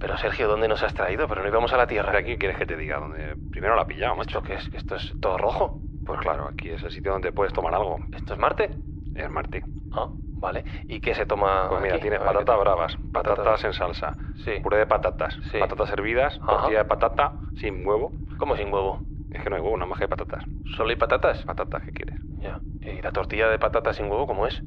[0.00, 1.28] Pero Sergio, ¿dónde nos has traído?
[1.28, 2.16] Pero no íbamos a la Tierra.
[2.18, 4.38] Aquí quieres que te diga, donde primero la macho.
[4.38, 4.66] ¿Esto qué es?
[4.70, 5.82] ¿Que ¿Esto es todo rojo?
[6.04, 8.00] Pues claro, aquí es el sitio donde puedes tomar algo.
[8.10, 8.70] ¿Esto es Marte?
[9.12, 9.62] Es Marte.
[9.92, 10.08] Ah,
[10.40, 10.64] vale.
[10.88, 11.66] ¿Y qué se toma?
[11.68, 12.00] Pues mira, aquí?
[12.02, 13.64] tienes patatas ¿qué- bravas, patatas Patatas.
[13.64, 14.58] en salsa, Sí.
[14.60, 15.58] puré de patatas, Sí.
[15.58, 18.14] patatas hervidas, tortilla de patata sin huevo.
[18.38, 19.04] ¿Cómo sin huevo?
[19.30, 20.42] Es que no hay huevo, nada más que hay patatas.
[20.64, 21.44] ¿Solo hay patatas?
[21.44, 22.16] Patatas, ¿qué quieres?
[22.38, 22.58] Ya.
[22.80, 24.64] ¿Y la tortilla de patatas sin huevo cómo es?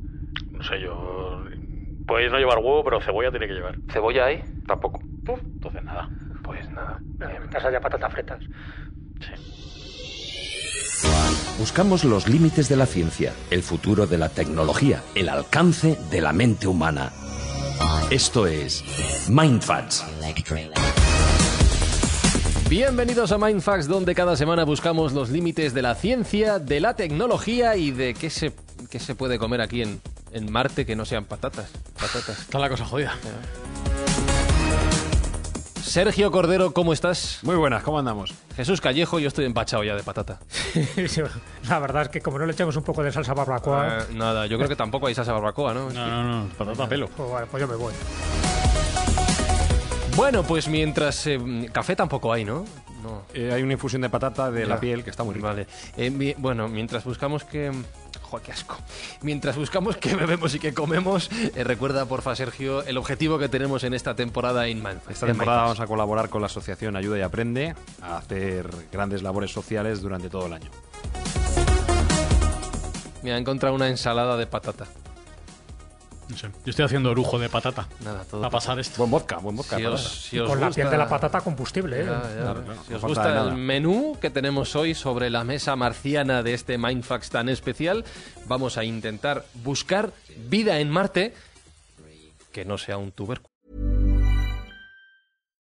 [0.54, 1.40] No sé, yo.
[2.08, 3.78] Podéis no llevar huevo, pero cebolla tiene que llevar.
[3.92, 4.44] ¿Cebolla hay?
[4.68, 5.00] Tampoco.
[5.26, 6.10] Puf, entonces nada.
[6.44, 7.00] Pues nada.
[7.18, 8.40] Mientras haya patatas fritas.
[11.58, 16.34] Buscamos los límites de la ciencia, el futuro de la tecnología, el alcance de la
[16.34, 17.12] mente humana.
[18.10, 18.84] Esto es
[19.30, 20.06] Mindfacts.
[22.70, 27.76] Bienvenidos a Mindfax, donde cada semana buscamos los límites de la ciencia, de la tecnología
[27.76, 28.52] y de qué se,
[28.90, 30.02] qué se puede comer aquí en,
[30.34, 31.70] en Marte que no sean patatas.
[32.00, 32.40] Patatas.
[32.40, 33.16] Está la cosa jodida.
[35.82, 37.40] Sergio Cordero, ¿cómo estás?
[37.44, 38.34] Muy buenas, ¿cómo andamos?
[38.56, 40.40] Jesús Callejo, yo estoy empachado ya de patata.
[41.70, 44.48] La verdad es que como no le echamos un poco de salsa barbacoa, Eh, nada,
[44.48, 45.92] yo creo que tampoco hay salsa barbacoa, ¿no?
[45.92, 47.08] No, no, no, patata a pelo.
[47.10, 47.94] pues, bueno, pues yo me voy.
[50.16, 51.28] Bueno, pues mientras...
[51.28, 52.66] eh, café tampoco hay, ¿no?
[53.04, 53.24] No.
[53.34, 54.68] Eh, hay una infusión de patata de Ya.
[54.68, 55.48] la piel que está muy rica.
[55.48, 55.68] Vale.
[55.98, 57.72] Eh, mi- bueno, mientras buscamos que...
[58.34, 58.78] Joder, qué asco.
[59.22, 63.84] Mientras buscamos qué bebemos y qué comemos, eh, recuerda, porfa, Sergio, el objetivo que tenemos
[63.84, 65.12] en esta temporada en Mindfacts.
[65.12, 69.52] Esta temporada vamos a colaborar con la asociación Ayuda y Aprende a hacer grandes labores
[69.52, 70.72] sociales durante todo el año.
[73.22, 74.88] Me ha encontrado una ensalada de patata.
[76.30, 76.48] No sé.
[76.66, 77.88] Yo estoy haciendo orujo de patata.
[78.04, 78.42] Nada, todo.
[78.42, 78.98] Va a pasar esto.
[78.98, 79.78] Buen vodka, buen vodka.
[79.78, 82.06] Si os, si os Con la gusta- piel de la patata combustible, ¿eh?
[82.06, 82.42] Ya, ya.
[82.42, 86.42] Claro, claro, si no os gusta el menú que tenemos hoy sobre la mesa marciana
[86.44, 88.06] de este Mindfax tan especial,
[88.48, 90.12] vamos a intentar buscar
[90.50, 91.34] vida en Marte
[92.52, 93.50] que no sea un tubérculo.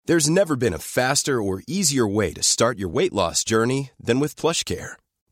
[0.06, 4.20] There's never been a faster or easier way to start your weight loss journey than
[4.20, 4.96] with PlushCare.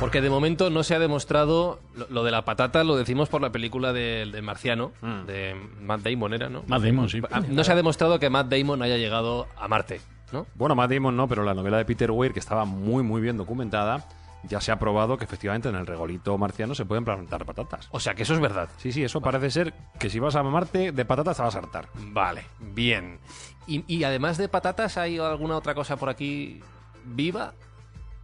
[0.00, 3.40] Porque de momento no se ha demostrado lo, lo de la patata, lo decimos por
[3.40, 4.92] la película del del Marciano,
[5.26, 6.62] de Matt Damon era, ¿no?
[6.66, 7.20] Matt Damon, sí.
[7.30, 10.00] Ah, No se ha demostrado que Matt Damon haya llegado a Marte,
[10.32, 10.46] ¿no?
[10.54, 13.38] Bueno, Matt Damon no, pero la novela de Peter Weir, que estaba muy, muy bien
[13.38, 14.06] documentada,
[14.44, 17.88] ya se ha probado que efectivamente en el regolito marciano se pueden plantar patatas.
[17.90, 18.68] O sea que eso es verdad.
[18.76, 21.58] Sí, sí, eso parece ser que si vas a Marte, de patatas te vas a
[21.58, 21.88] hartar.
[21.94, 23.18] Vale, bien.
[23.66, 26.60] Y, y además de patatas, ¿hay alguna otra cosa por aquí
[27.06, 27.54] viva?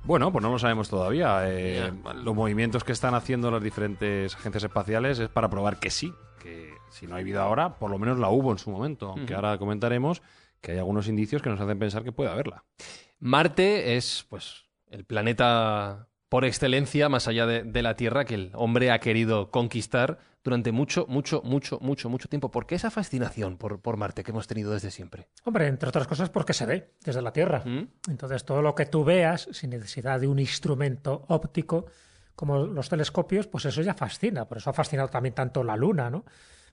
[0.05, 1.43] Bueno, pues no lo sabemos todavía.
[1.45, 6.13] Eh, Los movimientos que están haciendo las diferentes agencias espaciales es para probar que sí,
[6.41, 9.11] que si no hay vida ahora, por lo menos la hubo en su momento.
[9.11, 10.23] Aunque ahora comentaremos
[10.61, 12.65] que hay algunos indicios que nos hacen pensar que puede haberla.
[13.21, 18.51] Marte es, pues, el planeta por excelencia, más allá de, de la Tierra, que el
[18.55, 22.51] hombre ha querido conquistar durante mucho, mucho, mucho, mucho, mucho tiempo.
[22.51, 25.29] ¿Por qué esa fascinación por, por Marte que hemos tenido desde siempre?
[25.44, 27.62] Hombre, entre otras cosas porque se ve desde la Tierra.
[27.65, 27.89] ¿Mm?
[28.09, 31.87] Entonces, todo lo que tú veas, sin necesidad de un instrumento óptico,
[32.35, 34.47] como los telescopios, pues eso ya fascina.
[34.47, 36.25] Por eso ha fascinado también tanto la Luna, ¿no?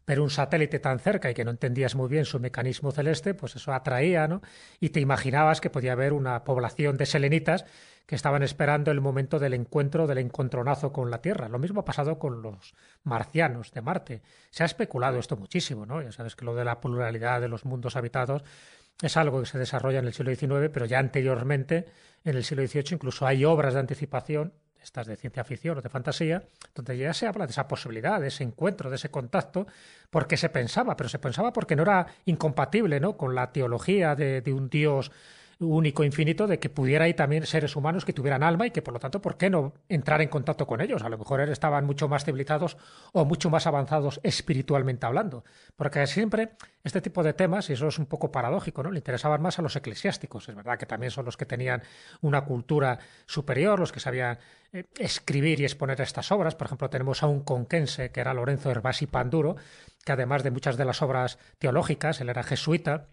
[0.10, 3.56] Ver un satélite tan cerca y que no entendías muy bien su mecanismo celeste, pues
[3.56, 4.42] eso atraía, ¿no?
[4.80, 7.64] Y te imaginabas que podía haber una población de selenitas
[8.08, 11.48] que estaban esperando el momento del encuentro, del encontronazo con la Tierra.
[11.48, 12.74] Lo mismo ha pasado con los
[13.04, 14.22] marcianos de Marte.
[14.50, 16.02] Se ha especulado esto muchísimo, ¿no?
[16.02, 18.44] Ya sabes que lo de la pluralidad de los mundos habitados
[19.04, 21.86] es algo que se desarrolla en el siglo XIX, pero ya anteriormente,
[22.24, 25.90] en el siglo XVIII, incluso hay obras de anticipación estas de ciencia ficción o de
[25.90, 26.44] fantasía,
[26.74, 29.68] donde ya se habla de esa posibilidad, de ese encuentro, de ese contacto,
[30.10, 33.18] porque se pensaba, pero se pensaba porque no era incompatible ¿no?
[33.18, 35.12] con la teología de, de un Dios
[35.60, 38.94] único infinito de que pudiera ahí también seres humanos que tuvieran alma y que por
[38.94, 41.04] lo tanto, ¿por qué no entrar en contacto con ellos?
[41.04, 42.78] A lo mejor estaban mucho más civilizados
[43.12, 45.44] o mucho más avanzados espiritualmente hablando.
[45.76, 46.52] Porque siempre
[46.84, 48.92] este tipo de temas, y eso es un poco paradójico, ¿no?
[48.92, 50.48] Le interesaban más a los eclesiásticos.
[50.48, 51.84] Es verdad que también son los que tenían
[52.22, 54.40] una cultura superior, los que sabían
[54.72, 56.56] eh, escribir y exponer estas obras.
[56.56, 59.58] Por ejemplo, tenemos a un conquense que era Lorenzo Herbasi Panduro,
[60.06, 63.08] que además de muchas de las obras teológicas, él era jesuita,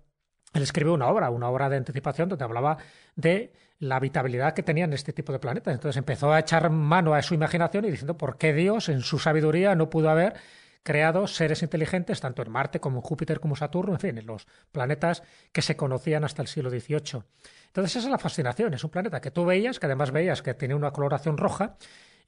[0.53, 2.79] él escribió una obra, una obra de anticipación donde hablaba
[3.15, 5.75] de la habitabilidad que tenían este tipo de planetas.
[5.75, 9.19] Entonces empezó a echar mano a su imaginación y diciendo por qué Dios en su
[9.19, 10.35] sabiduría no pudo haber
[10.83, 14.47] creado seres inteligentes tanto en Marte como en Júpiter como Saturno, en fin, en los
[14.71, 17.23] planetas que se conocían hasta el siglo XVIII.
[17.67, 20.55] Entonces esa es la fascinación, es un planeta que tú veías, que además veías que
[20.55, 21.77] tiene una coloración roja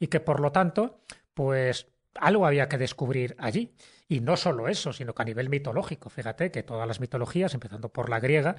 [0.00, 1.00] y que por lo tanto,
[1.34, 1.86] pues
[2.16, 3.72] algo había que descubrir allí.
[4.08, 7.90] Y no solo eso, sino que a nivel mitológico, fíjate que todas las mitologías, empezando
[7.90, 8.56] por la griega,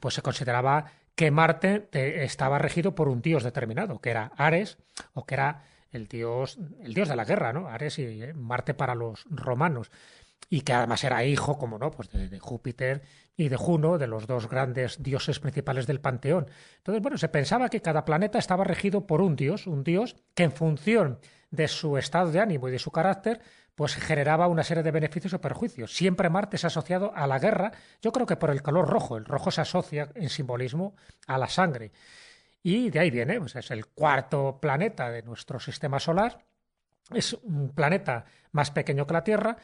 [0.00, 4.78] pues se consideraba que Marte estaba regido por un dios determinado, que era Ares
[5.12, 7.68] o que era el dios, el dios de la guerra, ¿no?
[7.68, 9.90] Ares y eh, Marte para los romanos.
[10.48, 13.02] Y que además era hijo, como no, pues de, de Júpiter
[13.36, 16.46] y de Juno, de los dos grandes dioses principales del panteón.
[16.78, 20.44] Entonces, bueno, se pensaba que cada planeta estaba regido por un dios, un dios que
[20.44, 21.18] en función
[21.50, 23.40] de su estado de ánimo y de su carácter,
[23.78, 25.94] pues generaba una serie de beneficios o perjuicios.
[25.94, 27.70] Siempre Marte se ha asociado a la guerra,
[28.02, 29.16] yo creo que por el color rojo.
[29.16, 30.96] El rojo se asocia en simbolismo
[31.28, 31.92] a la sangre.
[32.60, 36.44] Y de ahí viene, es el cuarto planeta de nuestro sistema solar.
[37.14, 39.56] Es un planeta más pequeño que la Tierra.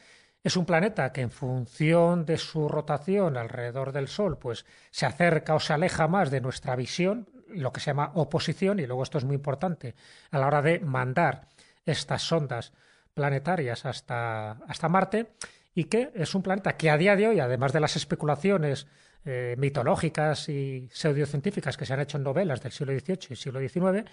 [0.44, 5.56] Es un planeta que en función de su rotación alrededor del Sol, pues se acerca
[5.56, 9.19] o se aleja más de nuestra visión, lo que se llama oposición, y luego esto
[9.19, 9.96] es muy importante
[10.31, 11.49] a la hora de mandar
[11.84, 12.72] estas sondas
[13.14, 15.32] planetarias hasta, hasta Marte
[15.75, 18.87] y que es un planeta que a día de hoy, además de las especulaciones
[19.25, 23.61] eh, mitológicas y pseudocientíficas que se han hecho en novelas del siglo XVIII y siglo
[23.61, 24.08] XIX,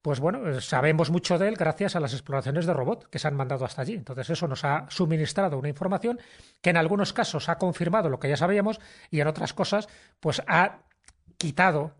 [0.00, 3.28] pues bueno, eh, sabemos mucho de él gracias a las exploraciones de robot que se
[3.28, 3.94] han mandado hasta allí.
[3.94, 6.18] Entonces eso nos ha suministrado una información
[6.60, 9.88] que en algunos casos ha confirmado lo que ya sabíamos y en otras cosas
[10.20, 10.78] pues ha
[11.36, 11.94] quitado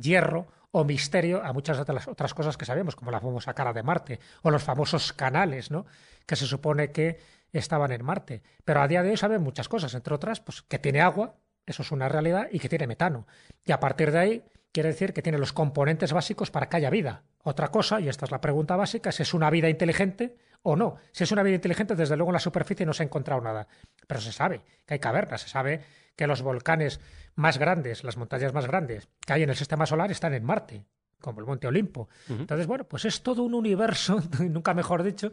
[0.00, 3.82] hierro o misterio a muchas las otras cosas que sabemos, como la famosa cara de
[3.82, 5.86] Marte o los famosos canales, ¿no?
[6.26, 7.20] Que se supone que
[7.52, 8.42] estaban en Marte.
[8.64, 11.36] Pero a día de hoy saben muchas cosas, entre otras, pues que tiene agua,
[11.66, 13.26] eso es una realidad, y que tiene metano.
[13.64, 16.90] Y a partir de ahí quiere decir que tiene los componentes básicos para que haya
[16.90, 17.22] vida.
[17.44, 20.96] Otra cosa, y esta es la pregunta básica, si es una vida inteligente o no.
[21.10, 23.68] Si es una vida inteligente, desde luego en la superficie no se ha encontrado nada.
[24.06, 25.84] Pero se sabe que hay cavernas, se sabe
[26.16, 27.00] que los volcanes
[27.34, 30.84] más grandes, las montañas más grandes que hay en el sistema solar están en Marte,
[31.20, 32.08] como el Monte Olimpo.
[32.28, 35.30] Entonces, bueno, pues es todo un universo, nunca mejor dicho,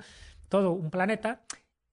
[0.48, 1.42] todo un planeta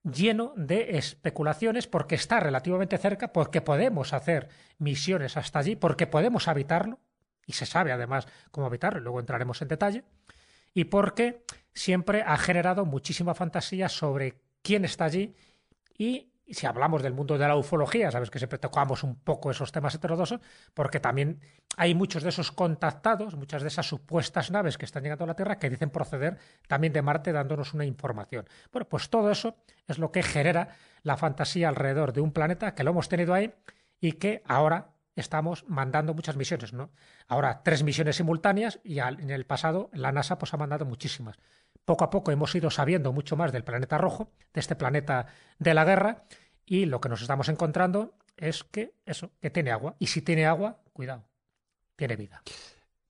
[0.02, 4.48] lleno de especulaciones porque está relativamente cerca, porque podemos hacer
[4.78, 7.00] misiones hasta allí, porque podemos habitarlo,
[7.44, 10.04] y se sabe además cómo habitarlo, y luego entraremos en detalle,
[10.72, 11.44] y porque
[11.74, 15.34] siempre ha generado muchísima fantasía sobre quién está allí
[15.98, 19.72] y si hablamos del mundo de la ufología, sabes que siempre tocamos un poco esos
[19.72, 20.40] temas heterodosos,
[20.74, 21.40] porque también
[21.76, 25.34] hay muchos de esos contactados, muchas de esas supuestas naves que están llegando a la
[25.34, 26.38] Tierra que dicen proceder
[26.68, 28.46] también de Marte dándonos una información.
[28.72, 29.56] Bueno, pues todo eso
[29.88, 30.68] es lo que genera
[31.02, 33.52] la fantasía alrededor de un planeta que lo hemos tenido ahí
[34.00, 36.90] y que ahora estamos mandando muchas misiones, ¿no?
[37.26, 41.38] Ahora tres misiones simultáneas y en el pasado la NASA pues ha mandado muchísimas
[41.86, 45.26] poco a poco hemos ido sabiendo mucho más del planeta rojo, de este planeta
[45.58, 46.24] de la guerra,
[46.66, 49.94] y lo que nos estamos encontrando es que eso, que tiene agua.
[49.98, 51.24] Y si tiene agua, cuidado,
[51.96, 52.42] tiene vida.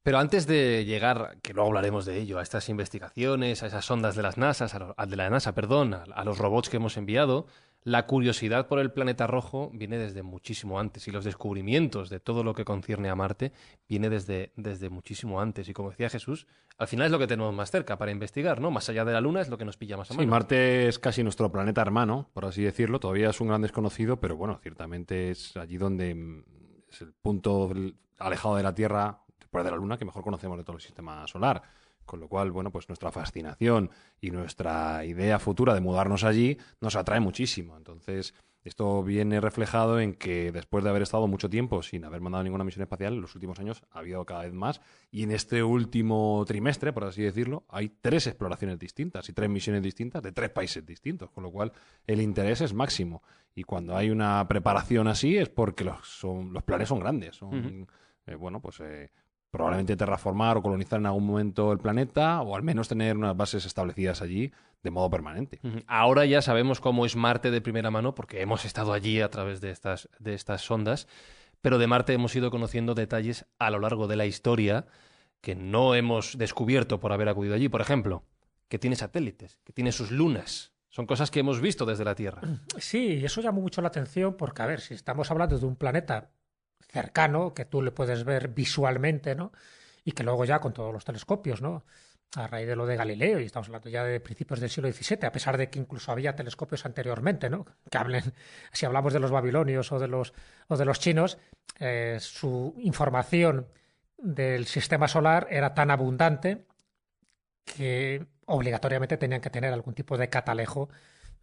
[0.03, 4.15] Pero antes de llegar, que luego hablaremos de ello, a estas investigaciones, a esas ondas
[4.15, 7.49] de las NASA, de la NASA, perdón, a los robots que hemos enviado,
[7.87, 12.43] la curiosidad por el planeta rojo viene desde muchísimo antes y los descubrimientos de todo
[12.43, 13.53] lo que concierne a Marte
[13.89, 15.69] viene desde, desde muchísimo antes.
[15.69, 18.73] Y como decía Jesús, al final es lo que tenemos más cerca para investigar, ¿no?
[18.73, 20.25] Más allá de la Luna es lo que nos pilla más a mano.
[20.25, 22.99] Sí, Marte es casi nuestro planeta hermano, por así decirlo.
[22.99, 26.45] Todavía es un gran desconocido, pero bueno, ciertamente es allí donde mm,
[26.91, 27.71] es el punto
[28.19, 31.25] alejado de la Tierra, después de la Luna, que mejor conocemos de todo el sistema
[31.29, 31.63] solar.
[32.07, 36.97] Con lo cual, bueno, pues nuestra fascinación y nuestra idea futura de mudarnos allí nos
[36.97, 37.77] atrae muchísimo.
[37.77, 38.33] Entonces,
[38.67, 42.65] esto viene reflejado en que después de haber estado mucho tiempo sin haber mandado ninguna
[42.65, 44.81] misión espacial, en los últimos años ha habido cada vez más.
[45.13, 49.85] Y en este último trimestre, por así decirlo, hay tres exploraciones distintas y tres misiones
[49.85, 51.31] distintas de tres países distintos.
[51.31, 51.73] Con lo cual,
[52.09, 53.23] el interés es máximo.
[53.55, 57.37] Y cuando hay una preparación así es porque los, son, los planes son grandes.
[57.37, 57.87] Son,
[58.27, 59.13] eh, bueno, pues eh,
[59.51, 63.65] probablemente terraformar o colonizar en algún momento el planeta o al menos tener unas bases
[63.65, 65.61] establecidas allí de modo permanente.
[65.87, 69.61] Ahora ya sabemos cómo es Marte de primera mano porque hemos estado allí a través
[69.61, 71.09] de estas, de estas sondas,
[71.61, 74.87] pero de Marte hemos ido conociendo detalles a lo largo de la historia
[75.41, 77.69] que no hemos descubierto por haber acudido allí.
[77.69, 78.25] Por ejemplo,
[78.69, 80.73] que tiene satélites, que tiene sus lunas.
[80.89, 82.41] Son cosas que hemos visto desde la Tierra.
[82.79, 85.77] Sí, y eso llamó mucho la atención porque, a ver, si estamos hablando de un
[85.77, 86.31] planeta
[86.89, 89.53] cercano, que tú le puedes ver visualmente, ¿no?
[90.05, 91.85] Y que luego ya con todos los telescopios, ¿no?
[92.35, 95.27] A raíz de lo de Galileo, y estamos hablando ya de principios del siglo XVII,
[95.27, 97.67] a pesar de que incluso había telescopios anteriormente, ¿no?
[97.91, 98.35] Que hablen,
[98.73, 100.33] si hablamos de los babilonios o de los,
[100.69, 101.39] o de los chinos,
[101.79, 103.69] eh, su información
[104.19, 106.67] del sistema solar era tan abundante
[107.65, 110.89] que obligatoriamente tenían que tener algún tipo de catalejo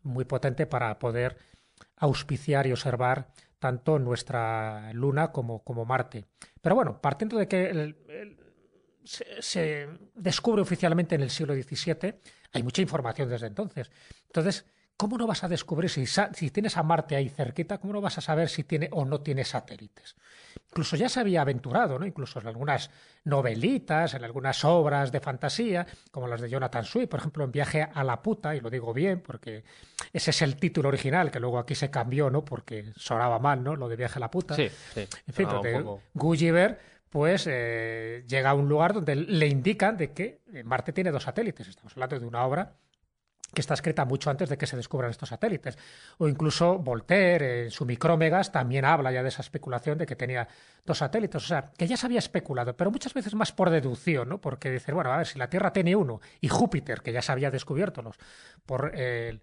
[0.01, 1.37] muy potente para poder
[1.97, 3.27] auspiciar y observar
[3.63, 6.25] tanto nuestra Luna como, como Marte.
[6.61, 7.95] Pero bueno, partiendo de que el-
[9.05, 12.15] se, se descubre oficialmente en el siglo XVII,
[12.51, 13.89] hay mucha información desde entonces.
[14.27, 14.65] Entonces,
[15.03, 18.21] ¿cómo no vas a descubrir si, tienes a Marte ahí cerquita, cómo no vas a
[18.21, 20.15] saber si tiene o no tiene satélites?
[20.69, 22.05] Incluso ya se había aventurado, ¿no?
[22.05, 22.89] Incluso en algunas
[23.25, 27.85] novelitas, en algunas obras de fantasía, como las de Jonathan Swift, por ejemplo, en Viaje
[27.93, 29.65] a la puta, y lo digo bien porque
[30.13, 32.45] ese es el título original, que luego aquí se cambió, ¿no?
[32.45, 33.75] Porque sonaba mal, ¿no?
[33.75, 34.55] Lo de Viaje a la puta.
[34.55, 35.05] Sí, sí.
[35.27, 35.83] En fin, donde
[36.13, 36.79] Gulliver
[37.09, 41.67] pues eh, llega a un lugar donde le indican de que Marte tiene dos satélites.
[41.67, 42.77] Estamos hablando de una obra
[43.53, 45.77] que está escrita mucho antes de que se descubran estos satélites.
[46.17, 50.47] O incluso Voltaire, en su Micrómegas, también habla ya de esa especulación de que tenía
[50.85, 51.43] dos satélites.
[51.43, 54.41] O sea, que ya se había especulado, pero muchas veces más por deducción, ¿no?
[54.41, 57.31] Porque dice, bueno, a ver, si la Tierra tiene uno y Júpiter, que ya se
[57.31, 58.17] había descubierto los,
[58.65, 59.39] por, eh,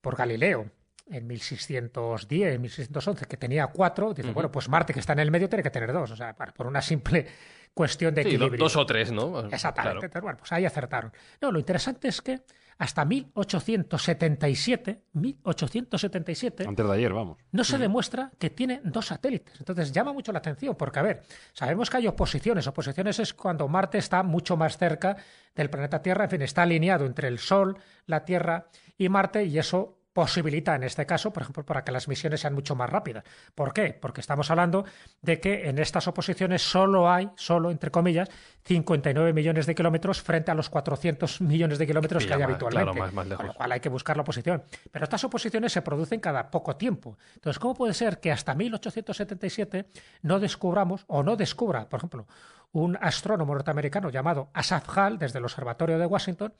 [0.00, 0.70] por Galileo
[1.06, 5.48] en 1610, 1611, que tenía cuatro, dice, bueno, pues Marte, que está en el medio,
[5.48, 6.10] tiene que tener dos.
[6.10, 7.26] O sea, para- por una simple
[7.74, 8.58] cuestión de Sí, equilibrio.
[8.64, 9.40] dos o tres, ¿no?
[9.40, 9.72] Exactamente.
[9.82, 10.00] Claro.
[10.06, 11.12] Entonces, bueno, pues ahí acertaron.
[11.40, 12.40] No, lo interesante es que
[12.78, 17.38] hasta 1877, 1877, Antes de ayer, vamos.
[17.52, 19.58] no se demuestra que tiene dos satélites.
[19.58, 22.66] Entonces llama mucho la atención, porque, a ver, sabemos que hay oposiciones.
[22.66, 25.16] Oposiciones es cuando Marte está mucho más cerca
[25.54, 28.66] del planeta Tierra, en fin, está alineado entre el Sol, la Tierra
[28.98, 32.54] y Marte, y eso posibilita en este caso, por ejemplo, para que las misiones sean
[32.54, 33.24] mucho más rápidas.
[33.54, 33.96] ¿Por qué?
[33.98, 34.84] Porque estamos hablando
[35.22, 38.28] de que en estas oposiciones solo hay, solo entre comillas,
[38.64, 42.92] 59 millones de kilómetros frente a los 400 millones de kilómetros que hay más, habitualmente.
[42.92, 44.62] claro, más- más Con lo cual hay que buscar la oposición.
[44.90, 47.16] Pero estas oposiciones se producen cada poco tiempo.
[47.34, 49.86] Entonces, ¿cómo puede ser que hasta 1877
[50.22, 52.26] no descubramos o no descubra, por ejemplo,
[52.72, 56.54] un astrónomo norteamericano llamado Asaph Hall desde el Observatorio de Washington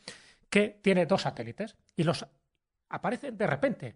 [0.51, 2.27] que tiene dos satélites y los
[2.93, 3.95] aparecen de repente?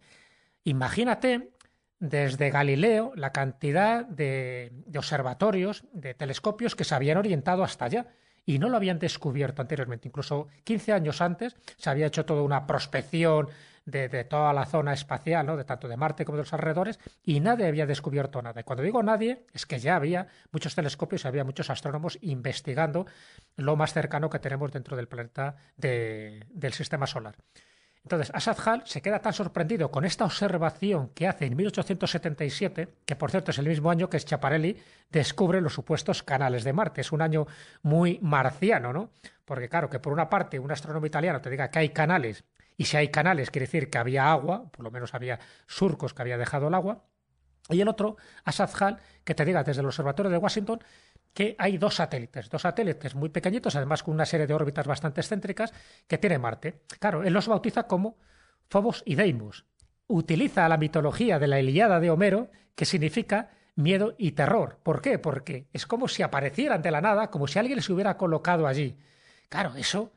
[0.65, 1.51] Imagínate
[1.99, 8.07] desde Galileo la cantidad de, observatorios, de telescopios que se habían orientado hasta allá
[8.45, 10.09] y no lo habían descubierto anteriormente.
[10.09, 13.49] Incluso 15 años antes se había hecho toda una prospección
[13.87, 17.67] de, toda la zona espacial, de tanto de Marte como de los alrededores, y nadie
[17.67, 18.61] había descubierto nada.
[18.61, 23.07] Y cuando digo nadie, es que ya había muchos telescopios y había muchos astrónomos investigando
[23.57, 27.37] lo más cercano que tenemos dentro del planeta de- del sistema solar.
[28.07, 33.17] Entonces, Asad Hall se queda tan sorprendido con esta observación que hace en 1877, que
[33.17, 34.77] por cierto es el mismo año que Schiaparelli
[35.11, 37.01] descubre los supuestos canales de Marte.
[37.01, 37.49] Es un año
[37.83, 39.11] muy marciano, ¿no?
[39.45, 42.45] Porque claro, que por una parte un astrónomo italiano te diga que hay canales,
[42.77, 46.23] y si hay canales quiere decir que había agua, por lo menos había surcos que
[46.23, 47.03] había dejado el agua,
[47.71, 50.79] y el otro, Asad Hall, que te diga desde el Observatorio de Washington
[51.37, 55.21] que hay dos satélites, dos satélites muy pequeñitos, además con una serie de órbitas bastante
[55.21, 55.71] excéntricas,
[56.09, 56.81] que tiene Marte.
[56.99, 58.17] Claro, él los bautiza como
[58.71, 59.67] Phobos y Deimos.
[60.07, 64.79] Utiliza la mitología de la Ilíada de Homero, que significa miedo y terror.
[64.83, 65.19] ¿Por qué?
[65.19, 68.97] Porque es como si aparecieran de la nada, como si alguien se hubiera colocado allí.
[69.51, 70.15] Claro, eso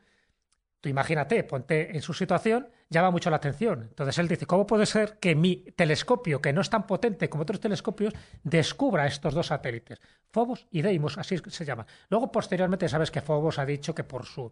[0.80, 3.82] Tú imagínate, ponte en su situación, llama mucho la atención.
[3.82, 7.42] Entonces él dice, ¿cómo puede ser que mi telescopio, que no es tan potente como
[7.42, 10.00] otros telescopios, descubra estos dos satélites?
[10.30, 11.86] Phobos y Deimos, así se llama.
[12.08, 14.50] Luego, posteriormente, sabes que Phobos ha dicho que por su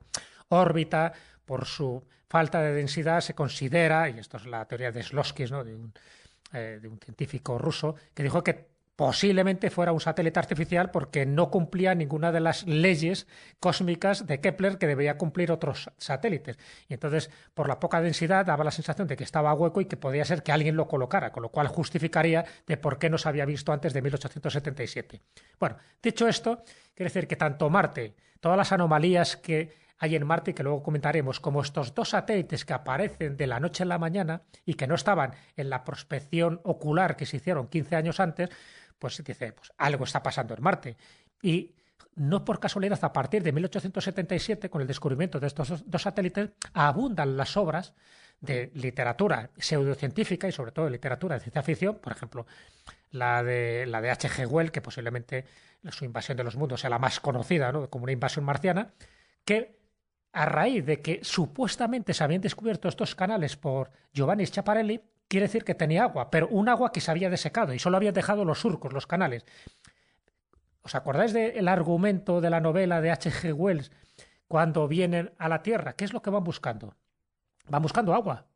[0.48, 1.12] órbita,
[1.46, 5.64] por su falta de densidad, se considera, y esto es la teoría de Slosky, ¿no?
[5.64, 5.94] de, un,
[6.52, 11.52] eh, de un científico ruso, que dijo que posiblemente fuera un satélite artificial porque no
[11.52, 13.28] cumplía ninguna de las leyes
[13.60, 16.58] cósmicas de Kepler que debería cumplir otros satélites.
[16.88, 19.96] Y entonces, por la poca densidad, daba la sensación de que estaba hueco y que
[19.96, 23.28] podía ser que alguien lo colocara, con lo cual justificaría de por qué no se
[23.28, 25.22] había visto antes de 1877.
[25.60, 30.54] Bueno, dicho esto, quiere decir que tanto Marte, todas las anomalías que hay en Marte
[30.54, 34.42] que luego comentaremos, como estos dos satélites que aparecen de la noche a la mañana
[34.64, 38.50] y que no estaban en la prospección ocular que se hicieron 15 años antes,
[38.98, 40.96] pues dice, pues algo está pasando en Marte.
[41.42, 41.74] Y
[42.16, 47.36] no por casualidad, a partir de 1877, con el descubrimiento de estos dos- satélites, abundan
[47.36, 47.94] las obras
[48.40, 52.46] de literatura pseudocientífica y sobre todo de literatura de ciencia ficción, por ejemplo,
[53.10, 54.46] la de, la de H.G.
[54.48, 55.44] Wells, que posiblemente
[55.90, 57.88] su invasión de los mundos sea la más conocida, ¿no?
[57.90, 58.92] como una invasión marciana,
[59.44, 59.78] que
[60.32, 65.64] a raíz de que supuestamente se habían descubierto estos canales por Giovanni Schiaparelli, quiere decir
[65.64, 68.60] que tenía agua, pero un agua que se había desecado y solo había dejado los
[68.60, 69.44] surcos, los canales.
[70.82, 73.52] ¿Os acordáis del argumento de la novela de H.G.
[73.52, 73.90] Wells
[74.46, 75.94] cuando vienen a la Tierra?
[75.94, 76.94] ¿Qué es lo que van buscando?
[77.68, 78.46] Van buscando agua.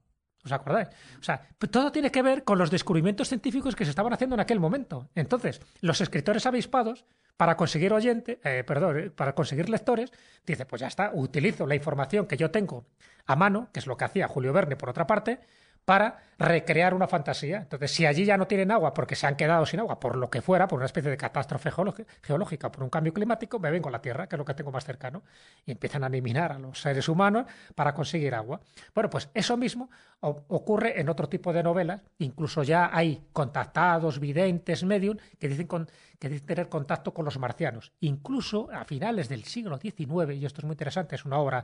[0.44, 0.88] ¿Os acordáis?
[1.20, 4.34] O sea, p- todo tiene que ver con los descubrimientos científicos que se estaban haciendo
[4.34, 5.08] en aquel momento.
[5.14, 7.04] Entonces, los escritores avispados,
[7.36, 10.10] para conseguir oyente, eh, perdón, eh, para conseguir lectores,
[10.46, 12.86] dice, pues ya está, utilizo la información que yo tengo
[13.26, 15.40] a mano, que es lo que hacía Julio Verne por otra parte,
[15.84, 17.58] para recrear una fantasía.
[17.58, 20.30] Entonces, si allí ya no tienen agua porque se han quedado sin agua, por lo
[20.30, 23.88] que fuera, por una especie de catástrofe geológi- geológica, por un cambio climático, me vengo
[23.88, 25.22] a la Tierra, que es lo que tengo más cercano,
[25.64, 28.60] y empiezan a eliminar a los seres humanos para conseguir agua.
[28.94, 34.84] Bueno, pues eso mismo ocurre en otro tipo de novelas, incluso ya hay contactados, videntes,
[34.84, 37.92] medium, que dicen, con- que dicen tener contacto con los marcianos.
[38.00, 41.62] Incluso a finales del siglo XIX, y esto es muy interesante, es una obra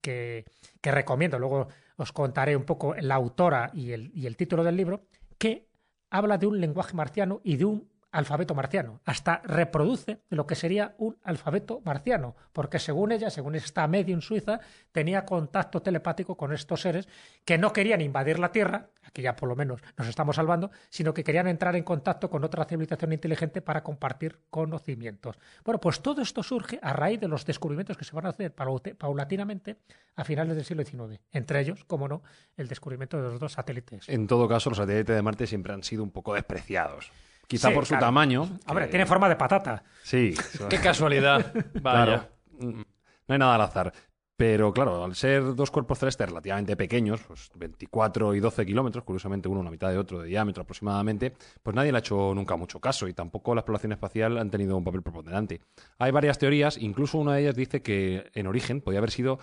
[0.00, 0.44] que,
[0.80, 4.76] que recomiendo, luego os contaré un poco la autora y el, y el título del
[4.76, 5.06] libro,
[5.38, 5.68] que
[6.10, 9.00] habla de un lenguaje marciano y de un alfabeto marciano.
[9.04, 14.60] Hasta reproduce lo que sería un alfabeto marciano, porque según ella, según esta medium suiza,
[14.90, 17.08] tenía contacto telepático con estos seres
[17.44, 21.12] que no querían invadir la Tierra, aquí ya por lo menos nos estamos salvando, sino
[21.12, 25.38] que querían entrar en contacto con otra civilización inteligente para compartir conocimientos.
[25.62, 28.54] Bueno, pues todo esto surge a raíz de los descubrimientos que se van a hacer
[28.54, 29.76] paulatinamente
[30.16, 31.20] a finales del siglo XIX.
[31.32, 32.22] Entre ellos, como no,
[32.56, 34.08] el descubrimiento de los dos satélites.
[34.08, 37.12] En todo caso, los satélites de Marte siempre han sido un poco despreciados.
[37.46, 38.06] Quizá Sí, por su claro.
[38.06, 38.48] tamaño.
[38.66, 39.82] Hombre, que- tiene forma de patata.
[40.02, 40.34] Sí.
[40.70, 41.52] Qué casualidad.
[41.80, 42.04] Vaya.
[42.04, 42.28] Claro.
[42.60, 43.92] No hay nada al azar.
[44.38, 49.48] Pero claro, al ser dos cuerpos celestes relativamente pequeños, pues 24 y 12 kilómetros, curiosamente
[49.48, 52.78] uno una mitad de otro de diámetro aproximadamente, pues nadie le ha hecho nunca mucho
[52.78, 55.62] caso y tampoco la exploración espacial han tenido un papel preponderante.
[55.98, 59.38] Hay varias teorías, incluso una de ellas dice que en origen podía haber sido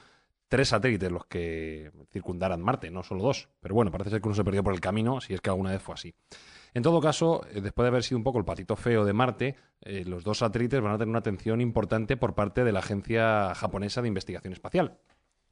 [0.47, 3.49] tres satélites los que circundaran Marte, no solo dos.
[3.61, 5.71] Pero bueno, parece ser que uno se perdió por el camino, si es que alguna
[5.71, 6.13] vez fue así.
[6.73, 9.55] En todo caso, eh, después de haber sido un poco el patito feo de Marte,
[9.81, 13.53] eh, los dos satélites van a tener una atención importante por parte de la Agencia
[13.55, 14.97] Japonesa de Investigación Espacial,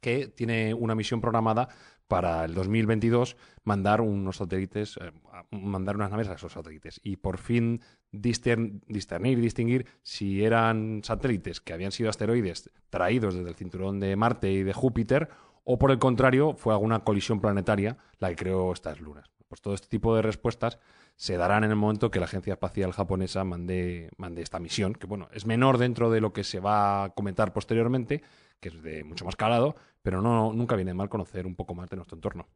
[0.00, 1.68] que tiene una misión programada
[2.08, 5.12] para el 2022 mandar unos satélites, eh,
[5.52, 7.80] mandar unas naves a esos satélites y por fin
[8.10, 14.00] discern- discernir y distinguir si eran satélites que habían sido asteroides traídos desde el cinturón
[14.00, 15.28] de Marte y de Júpiter
[15.64, 19.30] o por el contrario fue alguna colisión planetaria la que creó estas lunas.
[19.48, 20.78] Pues todo este tipo de respuestas
[21.16, 25.06] se darán en el momento que la Agencia Espacial Japonesa mande, mande esta misión, que
[25.06, 28.22] bueno, es menor dentro de lo que se va a comentar posteriormente,
[28.60, 31.88] que es de mucho más calado, pero no, nunca viene mal conocer un poco más
[31.90, 32.48] de nuestro entorno.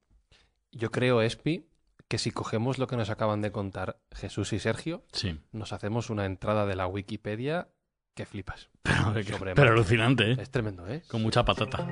[0.72, 1.68] Yo creo, Espi,
[2.08, 5.40] que si cogemos lo que nos acaban de contar Jesús y Sergio, Sí.
[5.52, 7.68] nos hacemos una entrada de la Wikipedia
[8.14, 8.70] que flipas.
[9.54, 10.36] Pero, alucinante, ¿eh?
[10.40, 11.02] Es tremendo, ¿eh?
[11.08, 11.86] Con mucha patata.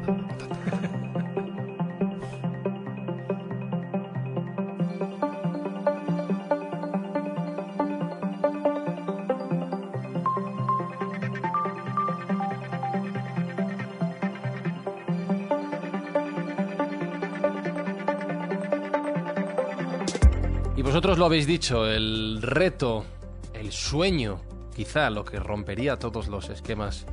[21.05, 23.05] Vosotros lo habéis dicho, el reto,
[23.53, 24.41] el sueño,
[24.75, 27.05] quizá lo que rompería todos los esquemas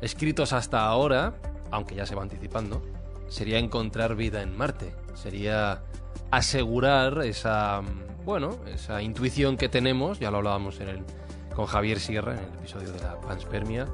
[0.00, 1.34] escritos hasta ahora,
[1.72, 2.80] aunque ya se va anticipando,
[3.26, 4.94] sería encontrar vida en Marte.
[5.14, 5.82] Sería
[6.30, 7.82] asegurar esa,
[8.24, 11.04] bueno, esa intuición que tenemos, ya lo hablábamos en el,
[11.52, 13.88] con Javier Sierra en el episodio de la panspermia,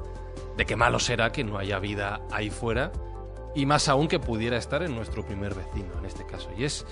[0.57, 2.91] de que malo será que no haya vida ahí fuera,
[3.55, 6.51] y más aún que pudiera estar en nuestro primer vecino, en este caso.
[6.55, 6.85] Y es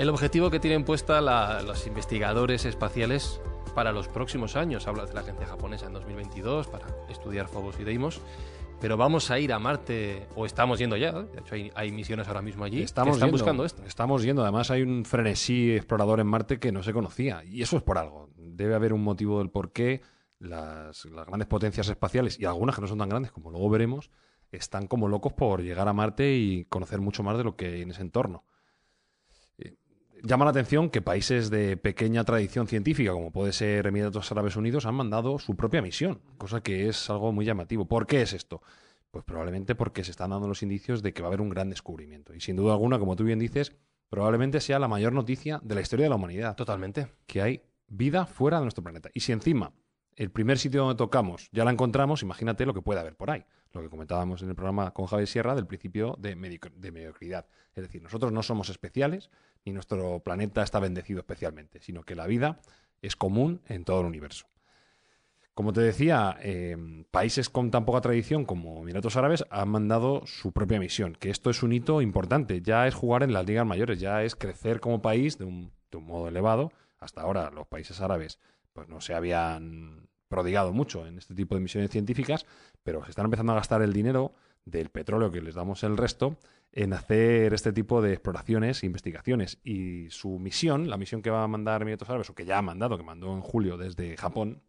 [0.00, 3.40] el objetivo que tienen puesta la- los investigadores espaciales
[3.74, 4.86] para los próximos años.
[4.88, 8.20] Hablas de la agencia japonesa en 2022 para estudiar Phobos y Deimos.
[8.80, 12.26] Pero vamos a ir a Marte, o estamos yendo ya, de hecho hay, hay misiones
[12.28, 13.82] ahora mismo allí Estamos que están yendo, buscando esto.
[13.84, 14.40] Estamos yendo.
[14.42, 17.44] Además, hay un frenesí explorador en Marte que no se conocía.
[17.44, 18.30] Y eso es por algo.
[18.36, 20.00] Debe haber un motivo del por qué
[20.38, 24.10] las, las grandes potencias espaciales, y algunas que no son tan grandes, como luego veremos,
[24.50, 27.82] están como locos por llegar a Marte y conocer mucho más de lo que hay
[27.82, 28.44] en ese entorno.
[30.22, 34.84] Llama la atención que países de pequeña tradición científica, como puede ser Emiratos Árabes Unidos,
[34.84, 37.86] han mandado su propia misión, cosa que es algo muy llamativo.
[37.86, 38.62] ¿Por qué es esto?
[39.10, 41.70] Pues probablemente porque se están dando los indicios de que va a haber un gran
[41.70, 42.34] descubrimiento.
[42.34, 43.74] Y sin duda alguna, como tú bien dices,
[44.10, 46.54] probablemente sea la mayor noticia de la historia de la humanidad.
[46.54, 47.08] Totalmente.
[47.26, 49.08] Que hay vida fuera de nuestro planeta.
[49.14, 49.72] Y si encima
[50.16, 53.44] el primer sitio donde tocamos ya la encontramos, imagínate lo que puede haber por ahí.
[53.72, 57.46] Lo que comentábamos en el programa con Javier Sierra del principio de mediocridad.
[57.74, 59.30] Es decir, nosotros no somos especiales
[59.64, 62.60] ni nuestro planeta está bendecido especialmente, sino que la vida
[63.02, 64.46] es común en todo el universo.
[65.54, 66.76] Como te decía, eh,
[67.10, 71.50] países con tan poca tradición como Emiratos Árabes han mandado su propia misión, que esto
[71.50, 75.02] es un hito importante, ya es jugar en las ligas mayores, ya es crecer como
[75.02, 76.72] país de un, de un modo elevado.
[76.98, 78.38] Hasta ahora los países árabes
[78.72, 82.46] pues no se habían prodigado mucho en este tipo de misiones científicas,
[82.82, 84.32] pero se están empezando a gastar el dinero
[84.64, 86.38] del petróleo que les damos el resto
[86.72, 89.58] en hacer este tipo de exploraciones e investigaciones.
[89.64, 92.62] Y su misión, la misión que va a mandar Emiratos Árabes, o que ya ha
[92.62, 94.62] mandado, que mandó en julio desde Japón,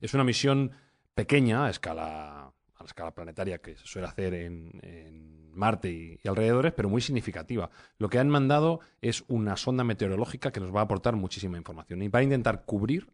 [0.00, 0.72] es una misión
[1.14, 6.72] pequeña a escala, a la escala planetaria que se suele hacer en, Marte y alrededores,
[6.72, 7.68] pero muy significativa.
[7.96, 12.00] Lo que han mandado es una sonda meteorológica que nos va a aportar muchísima información
[12.00, 13.10] y va a intentar cubrir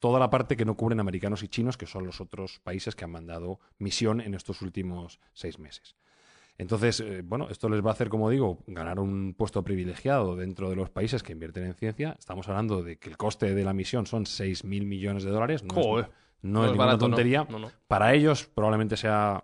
[0.00, 3.04] toda la parte que no cubren americanos y chinos, que son los otros países que
[3.04, 5.94] han mandado misión en estos últimos seis meses.
[6.58, 10.68] Entonces, eh, bueno, esto les va a hacer, como digo, ganar un puesto privilegiado dentro
[10.68, 12.16] de los países que invierten en ciencia.
[12.18, 15.64] Estamos hablando de que el coste de la misión son 6.000 millones de dólares.
[15.64, 16.06] No Joder.
[16.06, 16.10] es,
[16.42, 17.46] no es barato, tontería.
[17.48, 17.70] No.
[17.88, 19.42] Para ellos probablemente sea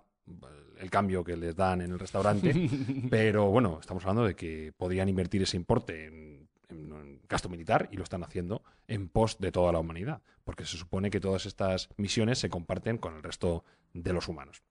[0.78, 2.52] el cambio que les dan en el restaurante,
[3.10, 6.35] pero bueno, estamos hablando de que podrían invertir ese importe en,
[6.68, 10.76] en- gasto militar y lo están haciendo en pos de toda la humanidad, porque se
[10.76, 14.62] supone que todas estas misiones se comparten con el resto de los humanos.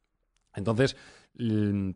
[0.54, 0.96] Entonces,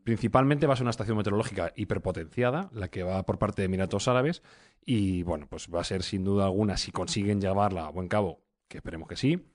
[0.03, 4.07] principalmente va a ser una estación meteorológica hiperpotenciada, la que va por parte de Emiratos
[4.07, 4.41] Árabes,
[4.85, 8.41] y bueno, pues va a ser sin duda alguna, si consiguen llevarla a buen cabo,
[8.67, 9.45] que esperemos que sí,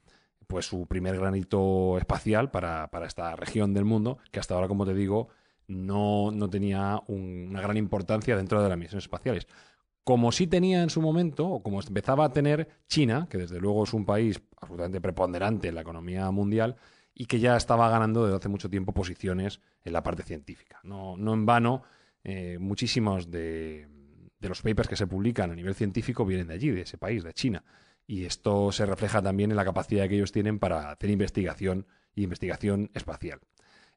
[0.47, 4.85] pues su primer granito espacial para, para esta región del mundo, que hasta ahora, como
[4.87, 5.29] te digo,
[5.67, 9.47] no, no tenía un- una gran importancia dentro de las misiones espaciales.
[10.05, 13.85] Como sí tenía en su momento, o como empezaba a tener China, que desde luego
[13.85, 16.77] es un país absolutamente preponderante en la economía mundial
[17.15, 20.81] y que ya estaba ganando desde hace mucho tiempo posiciones en la parte científica.
[20.83, 21.83] No, no en vano,
[22.23, 23.89] eh, muchísimos de,
[24.45, 27.25] de los papers que se publican a nivel científico vienen de allí, de ese país,
[27.25, 27.65] de China.
[28.07, 32.25] Y esto se refleja también en la capacidad que ellos tienen para hacer investigación y
[32.25, 33.41] investigación espacial.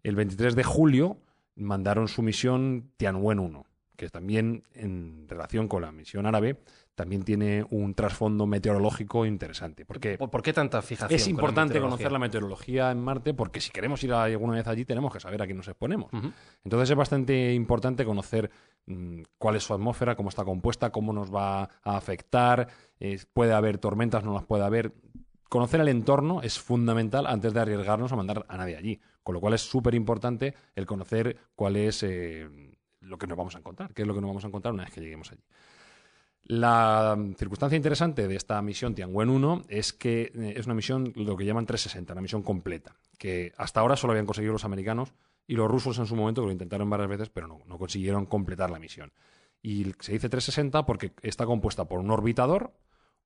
[0.03, 1.17] El 23 de julio
[1.55, 3.65] mandaron su misión Tianwen-1,
[3.97, 6.59] que también en relación con la misión árabe
[6.93, 9.85] también tiene un trasfondo meteorológico interesante.
[9.85, 11.15] Porque ¿Por, qué tanta fijación?
[11.15, 14.67] es con la importante conocer la meteorología en Marte porque si queremos ir alguna vez
[14.67, 16.11] allí tenemos que saber a qué nos exponemos.
[16.63, 18.49] Entonces es bastante importante conocer
[18.85, 22.67] mm, cuál es su atmósfera, cómo está compuesta, cómo nos va a afectar,
[22.99, 24.93] eh, puede haber tormentas, no las puede haber.
[25.49, 28.99] Conocer el entorno es fundamental antes de arriesgarnos a mandar a nadie allí.
[29.23, 32.47] Con lo cual es súper importante el conocer cuál es eh,
[33.07, 34.83] lo que nos vamos a encontrar, qué es lo que nos vamos a encontrar una
[34.83, 35.41] vez que lleguemos allí.
[36.43, 41.35] La circunstancia interesante de esta misión Tianwen 1 es que eh, es una misión, lo
[41.35, 45.13] que llaman 360, una misión completa, que hasta ahora solo habían conseguido los americanos
[45.45, 48.25] y los rusos en su momento, que lo intentaron varias veces, pero no, no consiguieron
[48.25, 49.11] completar la misión.
[49.61, 52.71] Y se dice 360 porque está compuesta por un orbitador,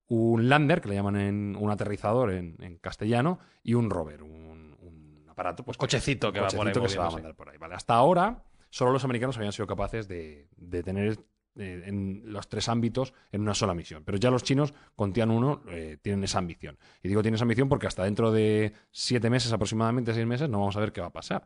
[0.07, 4.75] un lander, que le llaman en, un aterrizador en, en castellano, y un rover, un,
[4.81, 5.63] un aparato.
[5.63, 7.57] Pues, cochecito que va por ahí que se va a mandar por ahí.
[7.57, 10.47] Vale, hasta ahora, solo los americanos habían sido capaces de,
[10.83, 11.19] tener
[11.55, 14.03] eh, en los tres ámbitos en una sola misión.
[14.03, 16.79] Pero ya los chinos, con Tian 1, eh, tienen esa ambición.
[17.03, 20.59] Y digo tienen esa ambición porque hasta dentro de siete meses, aproximadamente seis meses, no
[20.59, 21.45] vamos a ver qué va a pasar.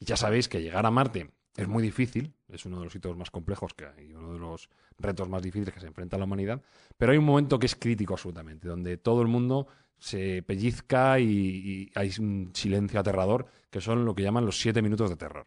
[0.00, 3.16] Y ya sabéis que llegar a Marte es muy difícil, es uno de los hitos
[3.16, 6.62] más complejos que hay, uno de los retos más difíciles que se enfrenta la humanidad,
[6.96, 9.66] pero hay un momento que es crítico absolutamente, donde todo el mundo
[9.98, 14.80] se pellizca y, y hay un silencio aterrador, que son lo que llaman los siete
[14.80, 15.46] minutos de terror,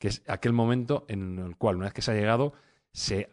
[0.00, 2.54] que es aquel momento en el cual, una vez que se ha llegado,
[2.90, 3.28] se...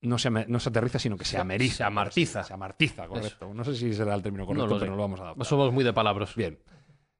[0.00, 1.76] no se, no se aterriza, sino que se ameriza.
[1.76, 2.42] Se amartiza.
[2.42, 3.52] Se amartiza, correcto.
[3.52, 5.46] No sé si será el término correcto, No lo pero vamos a adaptar.
[5.46, 6.34] Somos muy de palabras.
[6.34, 6.58] Bien.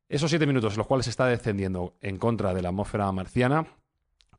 [0.08, 3.66] Esos siete minutos en los cuales se está descendiendo en contra de la atmósfera marciana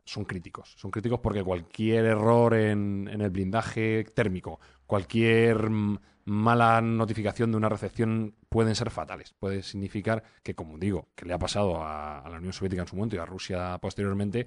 [0.06, 0.74] son críticos.
[0.76, 7.58] Son críticos porque cualquier error en, en el blindaje térmico, cualquier mm, mala notificación de
[7.58, 9.34] una recepción pueden ser fatales.
[9.40, 12.96] Puede significar que, como digo, que le ha pasado a, la Unión Soviética en su
[12.96, 14.46] momento y a Rusia posteriormente,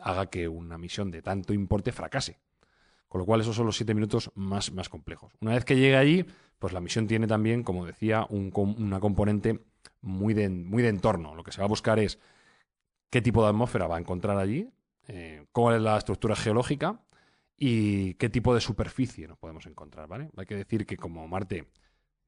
[0.00, 2.38] haga que una misión de tanto importe fracase.
[3.08, 5.32] Con lo cual, esos son los siete minutos más, más complejos.
[5.40, 6.26] Una vez que llegue allí,
[6.58, 9.60] pues la misión tiene también, como decía, un una componente
[10.00, 11.34] muy de, muy de entorno.
[11.34, 12.18] Lo que se va a buscar es
[13.10, 14.68] qué tipo de atmósfera va a encontrar allí,
[15.06, 17.00] eh, cuál es la estructura geológica
[17.56, 20.30] y qué tipo de superficie nos podemos encontrar, ¿vale?
[20.36, 21.68] Hay que decir que como Marte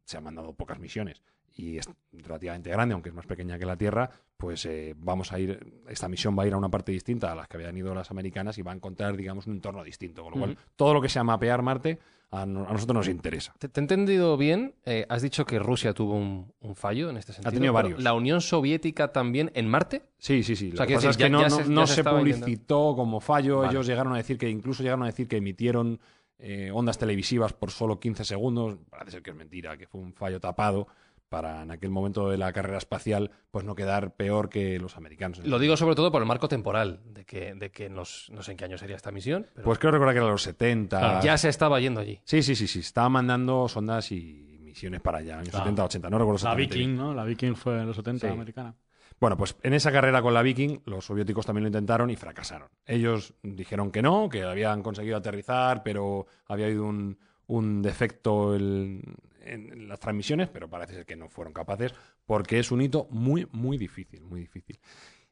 [0.04, 1.22] se han mandado pocas misiones
[1.56, 5.38] y es relativamente grande, aunque es más pequeña que la Tierra, pues eh, vamos a
[5.38, 7.94] ir, esta misión va a ir a una parte distinta a las que habían ido
[7.94, 10.22] las americanas y va a encontrar, digamos, un entorno distinto.
[10.22, 11.98] Con lo cual, todo lo que sea mapear Marte
[12.30, 13.54] a, no- a nosotros nos interesa.
[13.58, 14.74] ¿Te, te he entendido bien?
[14.84, 17.52] Eh, has dicho que Rusia tuvo un, un fallo en este sentido.
[17.52, 18.02] tenido pero varios.
[18.02, 20.02] ¿La Unión Soviética también en Marte?
[20.18, 20.68] Sí, sí, sí.
[20.70, 22.94] Lo O sea, que pasa es que no, se- no ya se se estaba publicitó
[22.96, 23.58] como fallo.
[23.58, 23.70] Vale.
[23.72, 26.00] Ellos llegaron a decir que, incluso llegaron a decir que emitieron
[26.38, 28.76] eh, ondas televisivas por solo 15 segundos.
[28.90, 30.86] Parece ser que es mentira, que fue un fallo tapado
[31.28, 35.38] para en aquel momento de la carrera espacial pues no quedar peor que los americanos.
[35.44, 38.52] Lo digo sobre todo por el marco temporal, de que, de que nos- no sé
[38.52, 41.20] en qué año sería esta misión, pero Pues creo recordar que era los 70.
[41.20, 42.20] ya se estaba yendo allí.
[42.24, 42.78] Sí, sí, sí, sí.
[42.80, 45.64] Estaba mandando sondas y misiones para allá, años Claro.
[45.64, 46.10] 70, 80.
[46.10, 46.54] No recuerdo La.
[46.54, 47.14] Viking, ¿no?
[47.14, 48.32] La Viking fue en los 70 Sí.
[48.32, 48.74] americana.
[49.18, 52.68] Bueno, pues en esa carrera con la Viking, los soviéticos también lo intentaron y fracasaron.
[52.84, 59.02] Ellos dijeron que no, que habían conseguido aterrizar, pero había habido un, un defecto el-
[59.46, 63.46] en las transmisiones, pero parece ser que no fueron capaces, porque es un hito muy,
[63.52, 64.78] muy difícil, muy difícil.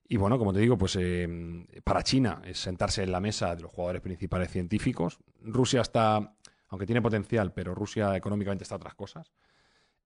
[0.07, 3.63] Y bueno, como te digo, pues eh, para China es sentarse en la mesa de
[3.63, 5.19] los jugadores principales científicos.
[5.41, 6.37] Rusia está,
[6.69, 9.33] aunque tiene potencial, pero Rusia económicamente está a otras cosas.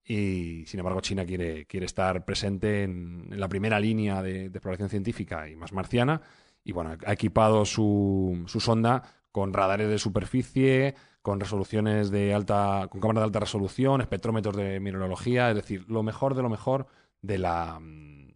[0.03, 4.89] Y sin embargo, China quiere, quiere estar presente en, la primera línea de, de exploración
[4.89, 6.21] científica y más marciana.
[6.63, 12.87] Y bueno, ha equipado su, su sonda con radares de superficie, con resoluciones de alta,
[12.89, 16.87] con cámaras de alta resolución, espectrómetros de mineralogía, es decir, lo mejor de lo mejor
[17.21, 18.29] de la, mm,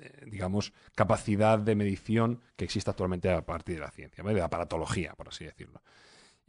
[0.00, 4.44] eh, digamos, capacidad de medición que existe actualmente a partir de la ciencia, de la
[4.44, 5.82] aparatología, por así decirlo.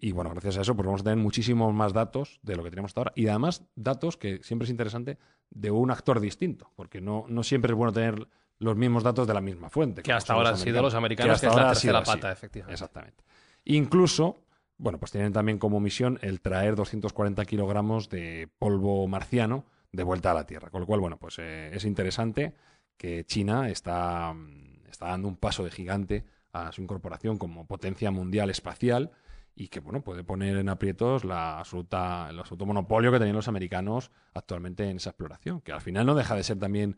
[0.02, 2.70] Y bueno, gracias a eso pues vamos a tener muchísimos más datos de lo que
[2.70, 3.14] tenemos hasta ahora.
[3.16, 5.18] Y además datos que siempre es interesante
[5.50, 8.28] de un actor distinto, porque no, no siempre es bueno tener
[8.60, 10.02] los mismos datos de la misma fuente.
[10.02, 12.12] Que hasta ahora han sido los americanos, hasta que es la así.
[12.12, 12.74] pata, efectivamente.
[12.74, 13.24] Exactamente.
[13.66, 14.38] Incluso,
[14.80, 20.32] bueno, pues tienen también como misión el traer 240 kilogramos de polvo marciano de vuelta
[20.32, 20.70] a la Tierra.
[20.70, 22.56] Con lo cual, bueno, pues eh, es interesante
[22.98, 28.10] que China está, mm, está dando un paso de gigante a su incorporación como potencia
[28.10, 29.12] mundial espacial
[29.54, 33.50] y que, bueno, puede poner en aprietos la absoluta, el absoluto monopolio que tenían los
[33.50, 36.98] americanos actualmente en esa exploración, que al final no deja de ser también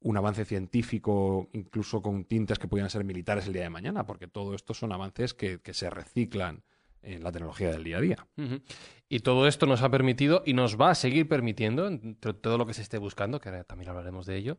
[0.00, 4.26] un avance científico, incluso con tintes que pudieran ser militares el día de mañana, porque
[4.26, 6.64] todo esto son avances que, que se reciclan
[7.02, 8.26] en la tecnología del día a día.
[9.08, 12.66] Y todo esto nos ha permitido y nos va a seguir permitiendo, entre todo lo
[12.66, 14.58] que se esté buscando, que ahora también hablaremos de ello,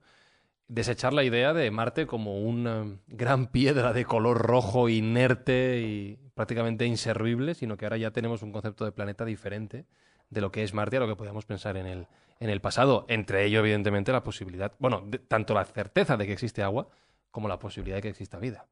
[0.67, 6.86] desechar la idea de Marte como una gran piedra de color rojo inerte y prácticamente
[6.86, 9.86] inservible, sino que ahora ya tenemos un concepto de planeta diferente
[10.30, 12.08] de lo que es Marte a lo que podíamos pensar en el,
[12.39, 13.06] en el pasado.
[13.10, 16.88] Entre ello, evidentemente, la posibilidad, bueno, tanto la certeza de que existe agua
[17.32, 18.67] como la posibilidad de que exista vida.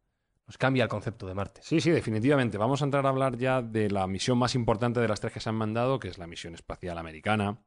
[0.50, 1.62] Nos cambia el concepto de Marte.
[1.64, 2.58] Sí, sí, definitivamente.
[2.58, 5.40] Vamos a entrar a hablar ya de la misión más importante de las tres que
[5.40, 7.60] se han mandado, que es la misión espacial americana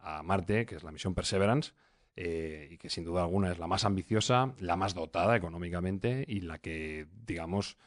[0.00, 1.72] a Marte, que es la misión Perseverance,
[2.14, 6.40] eh, y que sin duda alguna es la más ambiciosa, la más dotada económicamente y
[6.40, 7.78] la que, digamos,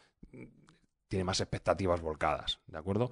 [1.07, 3.11] tiene más expectativas volcadas, ¿de acuerdo?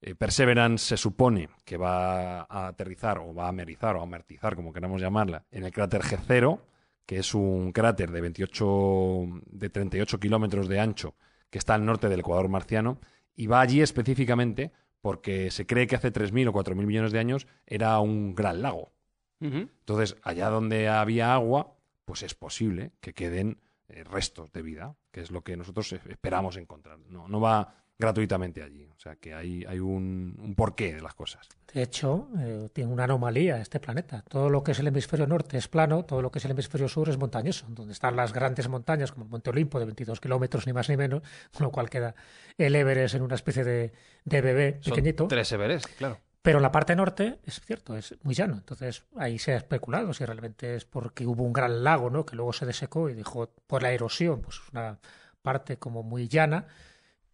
[0.00, 4.72] Eh, Perseverance se supone que va a aterrizar o va a amerizar o a como
[4.72, 6.60] queramos llamarla, en el cráter G0,
[7.06, 11.14] que es un cráter de 28, de 38 kilómetros de ancho
[11.50, 12.98] que está al norte del Ecuador marciano
[13.36, 17.46] y va allí específicamente porque se cree que hace 3.000 o 4.000 millones de años
[17.66, 18.92] era un gran lago.
[19.40, 25.20] Entonces, allá donde había agua, pues es posible que queden eh, restos de vida, que
[25.20, 27.00] es lo que nosotros eh, esperamos encontrar.
[27.08, 28.86] No, no va gratuitamente allí.
[28.96, 31.48] O sea, que hay, hay un, un porqué de las cosas.
[31.72, 34.22] De hecho, eh, tiene una anomalía este planeta.
[34.28, 36.88] Todo lo que es el hemisferio norte es plano, todo lo que es el hemisferio
[36.88, 40.66] sur es montañoso, donde están las grandes montañas como el Monte Olimpo de 22 kilómetros,
[40.66, 42.14] ni más ni menos, con lo cual queda
[42.58, 43.92] el Everest en una especie de,
[44.24, 45.26] de bebé Son pequeñito.
[45.28, 46.18] tres Everest, claro.
[46.42, 48.54] Pero la parte norte es cierto, es muy llano.
[48.54, 52.26] Entonces ahí se ha especulado si realmente es porque hubo un gran lago, ¿no?
[52.26, 54.98] Que luego se desecó y dijo por la erosión, pues una
[55.40, 56.66] parte como muy llana,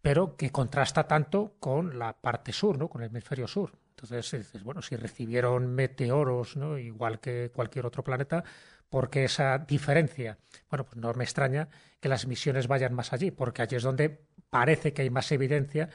[0.01, 2.89] pero que contrasta tanto con la parte sur, ¿no?
[2.89, 3.71] Con el hemisferio sur.
[3.89, 6.77] Entonces dices, bueno, si recibieron meteoros, ¿no?
[6.77, 8.43] Igual que cualquier otro planeta,
[8.89, 10.37] ¿por qué esa diferencia?
[10.69, 11.67] Bueno, pues no me extraña
[11.99, 15.89] que las misiones vayan más allí, porque allí es donde parece que hay más evidencia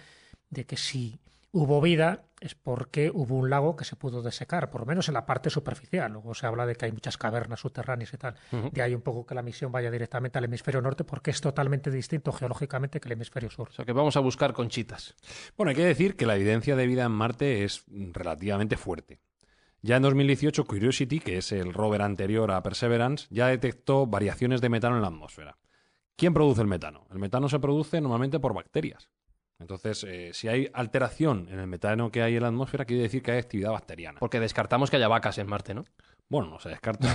[0.50, 1.18] de que si
[1.54, 5.14] hubo vida es porque hubo un lago que se pudo desecar, por lo menos en
[5.14, 6.12] la parte superficial.
[6.12, 8.34] Luego se habla de que hay muchas cavernas subterráneas y tal.
[8.72, 11.90] De ahí un poco que la misión vaya directamente al hemisferio norte porque es totalmente
[11.90, 13.68] distinto geológicamente que el hemisferio sur.
[13.68, 15.14] O sea que vamos a buscar conchitas.
[15.56, 19.20] Bueno, hay que decir que la evidencia de vida en Marte es relativamente fuerte.
[19.80, 24.70] Ya en 2018, Curiosity, que es el rover anterior a Perseverance, ya detectó variaciones de
[24.70, 25.56] metano en la atmósfera.
[26.16, 27.06] ¿Quién produce el metano?
[27.12, 29.08] El metano se produce normalmente por bacterias.
[29.58, 33.22] Entonces, eh, si hay alteración en el metano que hay en la atmósfera, quiere decir
[33.22, 34.18] que hay actividad bacteriana.
[34.18, 35.84] Porque descartamos que haya vacas en Marte, ¿no?
[36.26, 37.08] Bueno, no se descarta.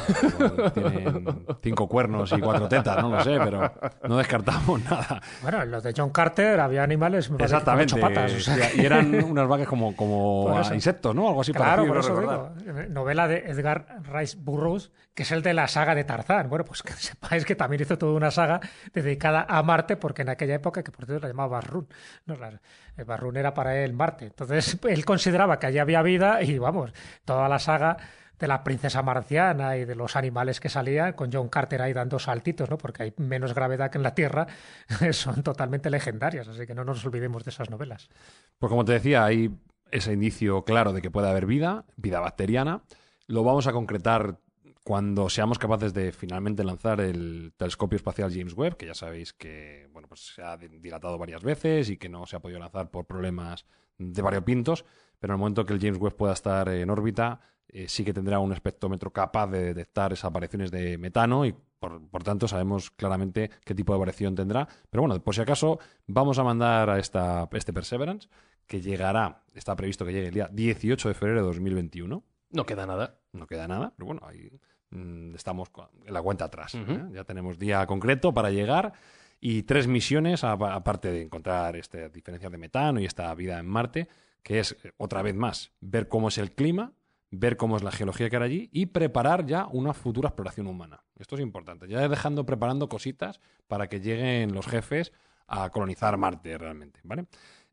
[0.74, 3.74] Tienen cinco cuernos y cuatro tetas, no lo sé, pero
[4.08, 5.20] no descartamos nada.
[5.42, 7.96] Bueno, en los de John Carter había animales me parece, con Exactamente.
[7.96, 8.34] ocho patas.
[8.34, 8.74] o sea.
[8.76, 11.28] Y eran unas vacas como, como insectos, ¿no?
[11.28, 12.52] Algo así Claro, por eso digo.
[12.90, 16.48] Novela de Edgar Rice Burroughs, que es el de la saga de Tarzán.
[16.48, 18.62] Bueno, pues que sepáis que también hizo toda una saga
[18.94, 21.88] dedicada a Marte, porque en aquella época, que por cierto la llamaba Barrún,
[22.26, 22.36] no,
[22.96, 24.26] el Barrún era para él Marte.
[24.26, 26.94] Entonces él consideraba que allí había vida y vamos,
[27.26, 27.98] toda la saga
[28.40, 32.20] de la princesa marciana y de los animales que salían, con John Carter ahí dando
[32.20, 32.78] saltitos, ¿no?
[32.78, 34.48] Porque hay menos gravedad que en la Tierra,
[35.12, 38.10] son totalmente legendarias, así que no nos olvidemos de esas novelas.
[38.58, 39.52] Pues como te decía, hay
[39.92, 42.84] ese indicio claro de que puede haber vida, vida bacteriana.
[43.28, 44.40] Lo vamos a concretar
[44.84, 49.88] cuando seamos capaces de finalmente lanzar el telescopio espacial James Webb, que ya sabéis que
[49.92, 53.06] bueno, pues se ha dilatado varias veces y que no se ha podido lanzar por
[53.06, 53.66] problemas
[53.98, 54.86] de variopintos,
[55.20, 58.14] pero en el momento que el James Webb pueda estar en órbita, eh, sí que
[58.14, 62.90] tendrá un espectrómetro capaz de detectar esas apariciones de metano y por, por tanto sabemos
[62.92, 64.68] claramente qué tipo de variación tendrá.
[64.90, 68.28] Pero bueno, por si acaso, vamos a mandar a esta, este Perseverance,
[68.66, 72.24] que llegará, está previsto que llegue el día 18 de febrero de 2021.
[72.52, 73.20] No queda nada.
[73.32, 75.70] No queda nada, pero bueno, ahí mm, estamos
[76.06, 76.74] en la cuenta atrás.
[76.76, 77.04] ¿eh?
[77.14, 78.94] Ya tenemos día concreto para llegar
[79.40, 84.08] y tres misiones, aparte de encontrar esta diferencia de metano y esta vida en Marte,
[84.44, 86.94] que es, eh, otra vez más, ver cómo es el clima,
[87.32, 91.04] ver cómo es la geología que hay allí y preparar ya una futura exploración humana.
[91.18, 91.88] Esto es importante.
[91.88, 95.12] Ya dejando preparando cositas para que lleguen los jefes
[95.48, 97.26] a colonizar Marte realmente, ¿vale?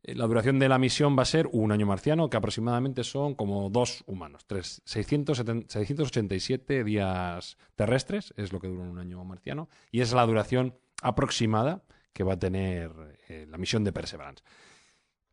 [0.03, 3.35] Eh, La duración de la misión va a ser un año marciano, que aproximadamente son
[3.35, 4.45] como dos humanos.
[4.45, 9.69] Tres, 670 687 días terrestres es lo que dura un año marciano.
[9.91, 12.91] Y es la duración aproximada que va a tener
[13.29, 14.43] eh, la misión de Perseverance.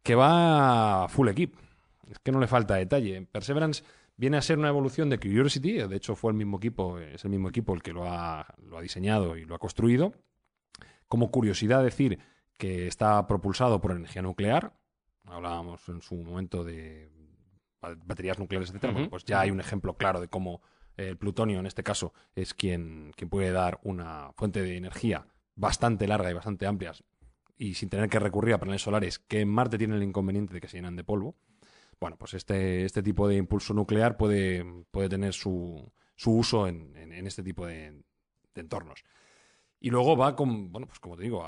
[0.05, 1.57] Que va full equip.
[2.11, 3.23] Es que no le falta detalle.
[3.33, 3.83] Perseverance
[4.17, 5.73] viene a ser una evolución de Curiosity.
[5.89, 8.79] De hecho, fue el mismo equipo, es el mismo equipo el que lo ha, lo
[8.79, 10.13] ha diseñado y lo ha construido.
[11.09, 12.19] Como curiosidad decir
[12.59, 14.75] que está propulsado por energía nuclear.
[15.25, 17.11] Hablábamos en su momento de
[17.81, 18.71] ba- baterías nucleares.
[18.71, 18.79] Ujú.
[18.83, 20.61] Bueno, pues ya hay un ejemplo claro de cómo
[20.97, 26.07] el plutonio, en este caso, es quien, quien puede dar una fuente de energía bastante
[26.07, 26.93] larga y bastante amplia
[27.57, 30.61] y sin tener que recurrir a paneles solares, que en Marte tienen el inconveniente de
[30.61, 31.37] que se llenan de polvo.
[32.01, 36.97] Bueno, pues este, este tipo de impulso nuclear puede, puede tener su, su uso en,
[36.97, 38.03] en- en este tipo de,
[38.55, 39.05] entornos.
[39.81, 41.45] Y luego va con, bueno, pues como te digo,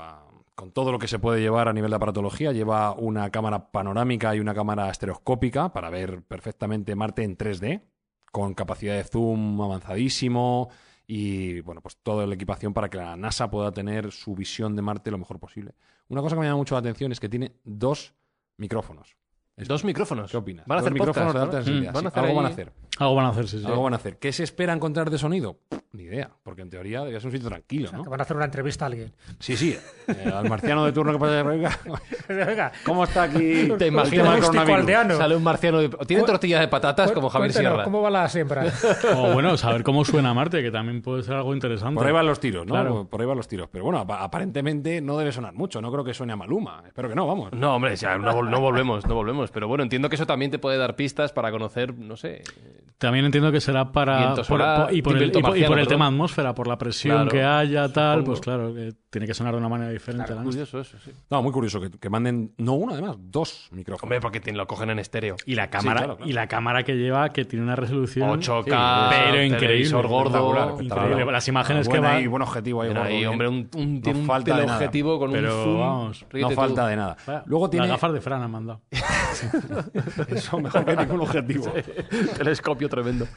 [0.55, 2.51] con todo lo que se puede llevar a nivel de aparatología.
[2.51, 7.81] Lleva una cámara panorámica y una cámara estereoscópica para ver perfectamente Marte en 3D,
[8.31, 10.69] con capacidad de zoom avanzadísimo
[11.07, 14.81] y, bueno, pues toda la equipación para que la NASA pueda tener su visión de
[14.81, 15.73] Marte lo mejor posible.
[16.09, 18.13] Una cosa que me llama mucho la atención es que tiene dos
[18.57, 19.15] micrófonos.
[19.55, 20.29] Dos micrófonos.
[20.29, 20.67] ¿Qué opinas?
[20.67, 21.91] Van a Dos hacer micrófonos podcast, de alta sensibilidad.
[21.91, 22.13] Mm, van a sí.
[22.13, 22.73] hacer Algo van a hacer.
[22.99, 23.65] Algo van a hacer, sí, sí.
[23.65, 24.17] Algo van a hacer.
[24.17, 25.57] ¿Qué se espera encontrar de sonido?
[25.93, 28.03] Ni idea, porque en teoría debería ser un sitio tranquilo, O sea, ¿no?
[28.03, 29.13] que van a hacer una entrevista a alguien.
[29.39, 29.75] Sí, sí.
[30.07, 31.79] eh, al marciano de turno que pasa venga,
[32.27, 33.37] Venga, ¿Cómo está aquí?
[33.77, 34.79] Te el imaginas coronavirus?
[34.79, 35.17] aldeano.
[35.17, 35.79] Sale un marciano.
[35.79, 37.83] de- Tienen Cu- tortillas de patatas como Javier Sierra.
[37.83, 38.65] ¿Cómo va la siembra?
[39.15, 41.95] O bueno, saber cómo suena Marte, que también puede ser algo interesante.
[41.95, 42.73] Por ahí van los tiros, ¿no?
[42.73, 43.07] Claro.
[43.09, 43.69] Por ahí van los tiros.
[43.71, 45.81] Pero bueno, apa- aparentemente no debe sonar mucho.
[45.81, 46.83] No creo que suene a Maluma.
[46.85, 47.53] Espero que no, vamos.
[47.53, 49.51] No, hombre, ya, no, vol- no volvemos, no volvemos.
[49.51, 52.43] Pero bueno, entiendo que eso también te puede dar pistas para conocer, no sé.
[52.97, 54.17] También entiendo que será para.
[54.17, 56.77] Viento por- solar, por- y por el, y por- y el tema atmósfera, por la
[56.77, 58.25] presión Claro, que haya, tal, supongo.
[58.31, 60.33] pues claro, que tiene que sonar de una manera diferente.
[60.33, 60.65] la nuestra.
[60.65, 61.11] Curioso eso, sí.
[61.29, 64.03] No, muy curioso que, que manden, no uno además, dos micrófonos.
[64.03, 65.35] Hombre, porque te- lo cogen en estéreo.
[65.45, 66.29] Y la cámara, claro, claro.
[66.29, 70.01] y la cámara que lleva, que tiene una resolución 8K, pero increíble.
[70.07, 70.77] gordo.
[70.81, 71.25] Increíble.
[71.31, 72.17] Las imágenes que Buena van.
[72.17, 73.25] ahí, buen objetivo ahí.
[73.25, 74.77] Hombre, un, un, No tiene un falta de nada.
[74.79, 75.79] teleobjetivo con Pero un zoom.
[75.79, 76.55] vamos, No tú.
[76.55, 77.17] falta de nada.
[77.27, 78.81] Vaya, Luego tiene Las gafas de Fran han mandado.
[80.29, 81.71] eso mejor que ningún objetivo.
[82.37, 83.27] Telescopio tremendo.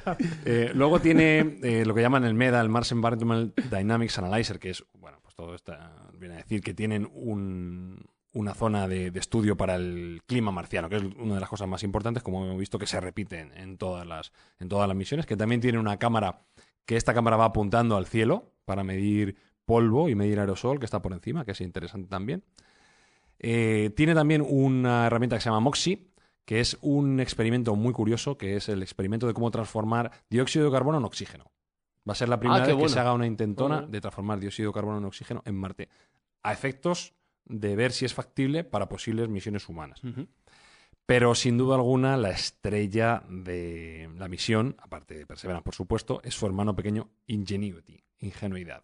[0.44, 4.70] Eh, luego tiene eh, lo que llaman el MEDA, el Mars Environmental Dynamics Analyzer, que
[4.70, 5.72] es, bueno, pues todo esto
[6.18, 10.96] viene a decir que tienen un- una zona de, estudio para el clima marciano, que
[10.96, 13.76] es una de las cosas más importantes, como hemos visto que se repite en, en
[13.76, 16.42] todas, las, en todas las misiones, que también tiene una cámara,
[16.86, 21.02] que esta cámara va apuntando al cielo para medir polvo y medir aerosol, que está
[21.02, 22.44] por encima, que es interesante también.
[23.38, 26.09] Eh, tiene también una herramienta que se llama MOXIE,
[26.50, 30.72] que es un experimento muy curioso, que es el experimento de cómo transformar dióxido de
[30.72, 31.44] carbono en oxígeno.
[32.08, 33.90] Va a ser la primera Ah, qué vez que se haga una intentona Joder.
[33.90, 35.88] de transformar dióxido de carbono en oxígeno en Marte,
[36.42, 40.02] a efectos de ver si es factible para posibles misiones humanas.
[41.06, 46.34] Pero sin duda alguna, la estrella de la misión, aparte de Perseverance, por supuesto, es
[46.34, 48.82] su hermano pequeño Ingenuity, Ingenuidad.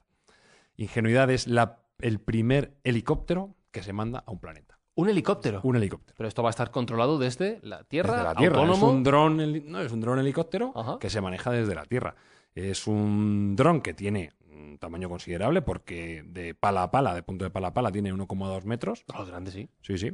[0.76, 4.75] Ingenuidad es la- el primer helicóptero que se manda a un planeta.
[4.96, 5.60] Un helicóptero.
[5.62, 6.14] Un helicóptero.
[6.16, 8.56] Pero esto va a estar controlado desde la Tierra, Desde la Tierra.
[8.58, 8.86] autónomo.
[8.88, 10.98] Es un dron, no, es un dron helicóptero Ajá.
[10.98, 12.16] que se maneja desde la Tierra.
[12.54, 17.44] Es un dron que tiene un tamaño considerable porque de pala a pala, de punto
[17.44, 19.04] de pala a pala, tiene 1,2 metros.
[19.12, 19.68] Ah, grande, sí.
[19.82, 20.12] Sí, sí.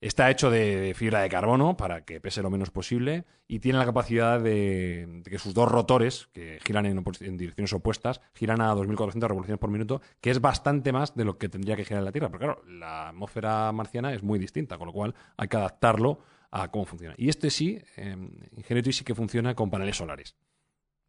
[0.00, 3.84] Está hecho de fibra de carbono para que pese lo menos posible y tiene la
[3.84, 8.74] capacidad de, de que sus dos rotores, que giran en, en direcciones opuestas, giran a
[8.74, 12.06] 2.400 revoluciones por minuto, que es bastante más de lo que tendría que girar en
[12.06, 12.28] la Tierra.
[12.28, 16.20] Pero claro, la atmósfera marciana es muy distinta, con lo cual hay que adaptarlo
[16.50, 17.14] a cómo funciona.
[17.18, 18.16] Y este sí, eh,
[18.56, 20.34] Ingenuity sí que funciona con paneles solares.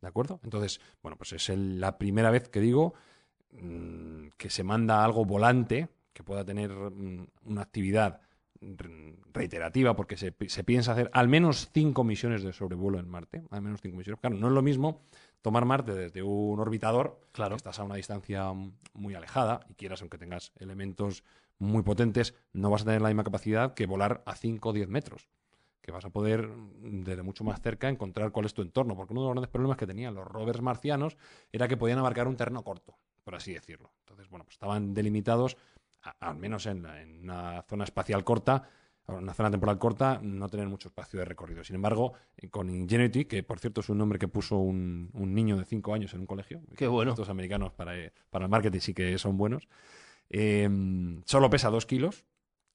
[0.01, 0.41] ¿De acuerdo?
[0.43, 2.95] Entonces, bueno, pues es la primera vez que digo
[3.51, 8.19] mm, que se manda algo volante que pueda tener mm, una actividad
[9.33, 13.43] reiterativa, porque se, pi- se piensa hacer al menos cinco misiones de sobrevuelo en Marte.
[13.49, 14.19] Al menos cinco misiones.
[14.21, 15.01] Claro, no es lo mismo
[15.41, 17.51] tomar Marte desde un orbitador, Claro.
[17.51, 18.51] que estás a una distancia
[18.93, 21.23] muy alejada, y quieras, aunque tengas elementos
[21.57, 24.87] muy potentes, no vas a tener la misma capacidad que volar a 5 o 10
[24.89, 25.29] metros.
[25.81, 28.95] Que vas a poder, mm, desde mucho más cerca, encontrar cuál es tu entorno.
[28.95, 31.17] Porque uno de los grandes problemas que tenían los rovers marcianos
[31.51, 33.91] era que podían abarcar un terreno corto, por así decirlo.
[34.01, 35.57] Entonces, bueno, pues estaban delimitados,
[36.03, 38.63] a- al menos en, en una zona espacial corta,
[39.07, 41.63] o una zona temporal corta, no tener mucho espacio de recorrido.
[41.63, 42.13] Sin embargo,
[42.51, 45.93] con Ingenuity, que por cierto es un nombre que puso un, un niño de 5
[45.93, 47.11] años en un colegio, Qué bueno.
[47.11, 49.67] estos americanos para, eh, para el marketing sí que son buenos,
[50.29, 50.69] eh,
[51.25, 52.25] solo pesa 2 kilos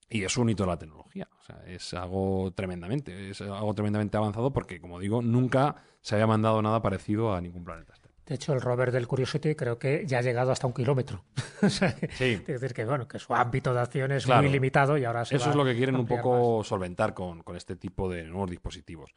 [0.09, 1.29] y es un hito de la tecnología.
[1.41, 6.27] O sea, es algo tremendamente, es algo tremendamente avanzado porque, como digo, nunca se había
[6.27, 7.95] mandado nada parecido a ningún planeta.
[8.27, 11.25] De hecho, el rover del Curiosity creo que ya ha llegado hasta un kilómetro.
[11.63, 12.33] O sea, Sí.
[12.47, 14.43] Es decir, que bueno, que su ámbito de acción es Claro.
[14.43, 17.43] muy limitado y ahora se Eso va es lo que quieren un poco solventar con,
[17.43, 19.15] con este tipo de nuevos dispositivos.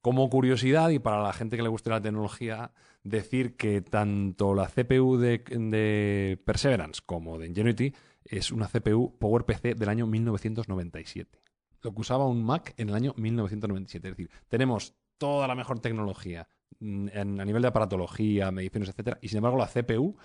[0.00, 2.72] Como curiosidad y para la gente que le guste la tecnología,
[3.04, 7.94] decir que tanto la CPU de, de Perseverance como de Ingenuity
[8.24, 11.40] es una CPU PowerPC del año 1997.
[11.82, 14.08] Lo que usaba un Mac en el año 1997.
[14.08, 16.48] Es decir, tenemos toda la mejor tecnología
[16.80, 20.16] en- a nivel de aparatología, mediciones, etcétera, y sin embargo la CPU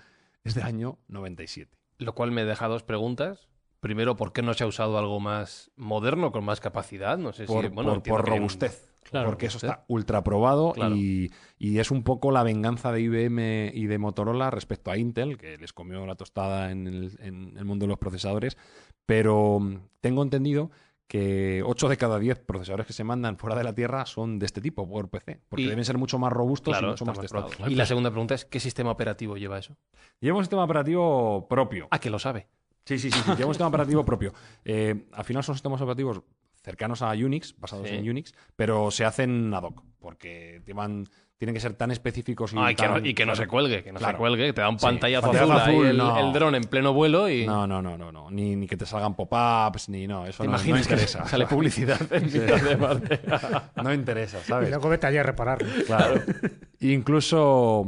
[0.44, 1.76] es del año 97.
[1.98, 3.48] Lo cual me deja dos preguntas.
[3.80, 7.18] Primero, ¿por qué no se ha usado algo más moderno, con más capacidad?
[7.18, 7.70] No sé por, si.
[7.70, 8.88] Bueno, por- un- robustez.
[9.02, 10.94] Claro, porque eso está ultra probado Claro.
[10.94, 15.36] y, y es un poco la venganza de IBM y de Motorola respecto a Intel,
[15.36, 18.56] que les comió la tostada en el, en el mundo de los procesadores.
[19.04, 20.70] Pero mm, tengo entendido
[21.16, 24.46] que 8 de cada 10 procesadores que se mandan fuera de la Tierra son de
[24.46, 27.52] este tipo, PowerPC, porque Y- deben ser mucho más robustos Claro, y mucho más testados.
[27.68, 29.76] Y la segunda pregunta es: ¿qué sistema operativo lleva eso?
[30.20, 31.86] Lleva un sistema operativo propio.
[31.90, 32.46] Ah, que lo sabe.
[32.86, 34.32] Sí, sí, sí, sí, lleva un sistema operativo propio.
[34.64, 36.22] Eh, al final son sistemas operativos
[36.62, 37.94] cercanos a Unix, basados Sí.
[37.96, 41.04] en Unix, pero se hacen ad hoc, porque llevan-
[41.42, 43.48] tienen que ser tan específicos y, Ah, y, que no, tan- y que no se
[43.48, 44.12] cuelgue, que no Claro.
[44.16, 46.16] se cuelgue, que te da un Sí, pantallazo pantallazo azul, azul, el, no.
[46.28, 47.44] el dron en pleno vuelo y.
[47.44, 48.30] No, no, no, no, no.
[48.30, 51.26] Ni, ni que te salgan pop-ups, ni no, eso ¿Te no, no interesa.
[51.26, 52.38] sale publicidad en Sí.
[52.38, 52.46] de
[53.82, 54.46] no interesa, más.
[54.46, 54.68] Y ¿sabes?
[54.68, 55.66] luego vete allí a repararlo.
[55.84, 56.22] Claro.
[56.78, 57.84] Incluso,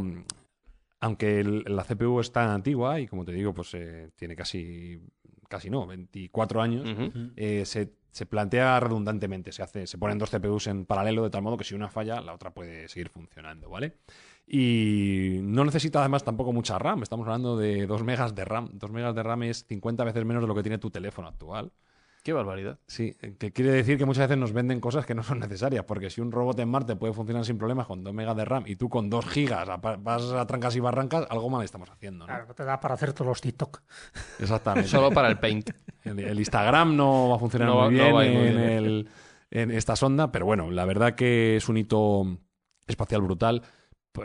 [1.00, 5.00] aunque el- la CPU es tan antigua y como te digo, pues eh, tiene casi,
[5.48, 6.88] casi no, 24 años,
[7.36, 9.50] eh, se, se plantea redundantemente.
[9.50, 12.20] Se, hace, se ponen dos CPUs en paralelo de tal modo que si una falla,
[12.20, 13.96] la otra puede seguir funcionando, ¿vale?
[14.46, 17.02] Y no necesita además tampoco mucha RAM.
[17.02, 18.70] Estamos hablando de 2 megas de RAM.
[18.72, 21.72] 2 megas de RAM es 50 veces menos de lo que tiene tu teléfono actual.
[22.24, 22.78] Qué barbaridad.
[22.86, 26.08] Sí, que quiere decir que muchas veces nos venden cosas que no son necesarias, porque
[26.08, 28.76] si un robot en Marte puede funcionar sin problemas con 2 megas de RAM y
[28.76, 29.68] tú con 2 gigas
[29.98, 32.32] vas a trancas y barrancas, algo mal estamos haciendo, ¿no?
[32.32, 33.82] Claro, no te da para hacer todos los TikTok.
[34.40, 34.88] Exactamente.
[34.88, 35.70] Solo para el Paint.
[36.02, 38.58] El, el Instagram no va a funcionar No muy no bien va muy en, bien.
[38.58, 39.08] el-
[39.50, 42.38] en esta sonda, pero bueno, la verdad que es un hito
[42.86, 43.62] espacial brutal.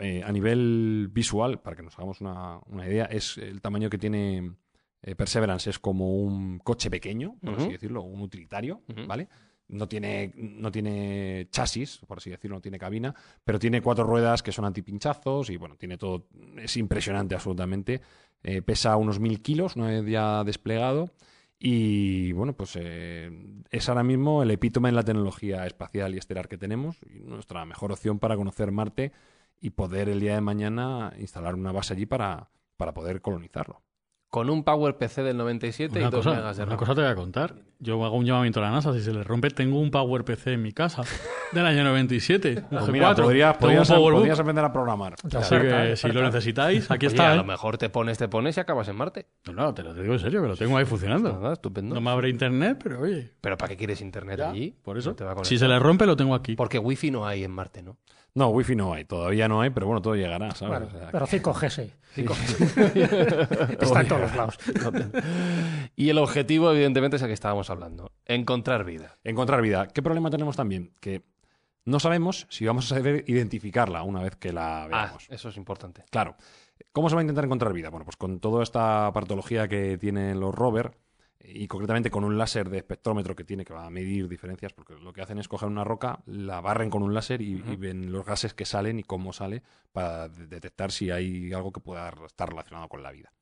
[0.00, 3.98] Eh, a nivel visual, para que nos hagamos una, una idea, es el tamaño que
[3.98, 4.52] tiene
[5.02, 8.82] eh, Perseverance es como un coche pequeño, por así decirlo, un utilitario.
[9.06, 9.28] ¿vale?
[9.68, 14.42] No tiene, no tiene chasis, por así decirlo, no tiene cabina, pero tiene cuatro ruedas
[14.42, 16.26] que son antipinchazos y bueno, tiene todo,
[16.56, 18.00] es impresionante absolutamente.
[18.42, 21.10] Eh, pesa unos mil kilos, una vez ya desplegado.
[21.62, 23.30] Y bueno, pues eh,
[23.70, 27.64] es ahora mismo el epítome en la tecnología espacial y estelar que tenemos y nuestra
[27.66, 29.12] mejor opción para conocer Marte
[29.60, 32.48] y poder el día de mañana instalar una base allí para,
[32.78, 33.82] para poder colonizarlo.
[34.30, 36.78] Con un PowerPC del 97 y Una 2 cosa, megas de una RAM.
[36.78, 37.56] cosa te voy a contar.
[37.80, 38.92] Yo hago un llamamiento a la NASA.
[38.92, 41.02] Si se le rompe, tengo un PowerPC en mi casa
[41.52, 42.54] del año 97.
[42.70, 42.92] Un Pues G4.
[42.92, 44.20] mira, podrías, podrías- Powerbook.
[44.20, 45.16] podrías aprender a programar.
[45.24, 47.30] De Así oferta, que si lo necesitáis, aquí Oye, está.
[47.30, 47.36] a ¿eh?
[47.38, 49.26] lo mejor te pones, te pones y acabas en Marte.
[49.46, 51.32] No, no, te lo digo en serio, que lo tengo ahí funcionando.
[51.32, 51.96] Nada, estupendo.
[51.96, 53.32] No me abre internet, pero oye.
[53.40, 54.76] ¿Pero para qué quieres internet ya, allí?
[54.84, 55.10] por eso.
[55.10, 56.54] No te va a Si se le rompe, lo tengo aquí.
[56.54, 57.96] Porque wifi no hay en Marte, ¿no?
[58.34, 60.78] No, wifi no hay, todavía no hay, pero bueno, todo llegará, ¿sabes?
[60.80, 61.92] Bueno, O sea, pero 5G sí.
[62.22, 63.80] 5G.
[63.82, 64.58] Está en todos los lados.
[65.96, 68.12] Y el objetivo, evidentemente, es el que estábamos hablando.
[68.26, 69.18] Encontrar vida.
[69.24, 69.88] Encontrar vida.
[69.88, 70.92] ¿Qué problema tenemos también?
[71.00, 71.22] Que
[71.84, 75.26] no sabemos si vamos a saber identificarla una vez que la Ah, veamos.
[75.30, 76.04] eso es importante.
[76.10, 76.36] Claro.
[76.92, 77.90] ¿Cómo se va a intentar encontrar vida?
[77.90, 80.92] Bueno, pues con toda esta partología que tienen los rover
[81.42, 84.94] y concretamente con un láser de espectrómetro que tiene que va a medir diferencias, porque
[84.94, 88.12] lo que hacen es coger una roca, la barren con un láser y, y ven
[88.12, 89.62] los gases que salen y cómo sale
[89.92, 93.32] para de- detectar si hay algo que pueda estar relacionado con la vida.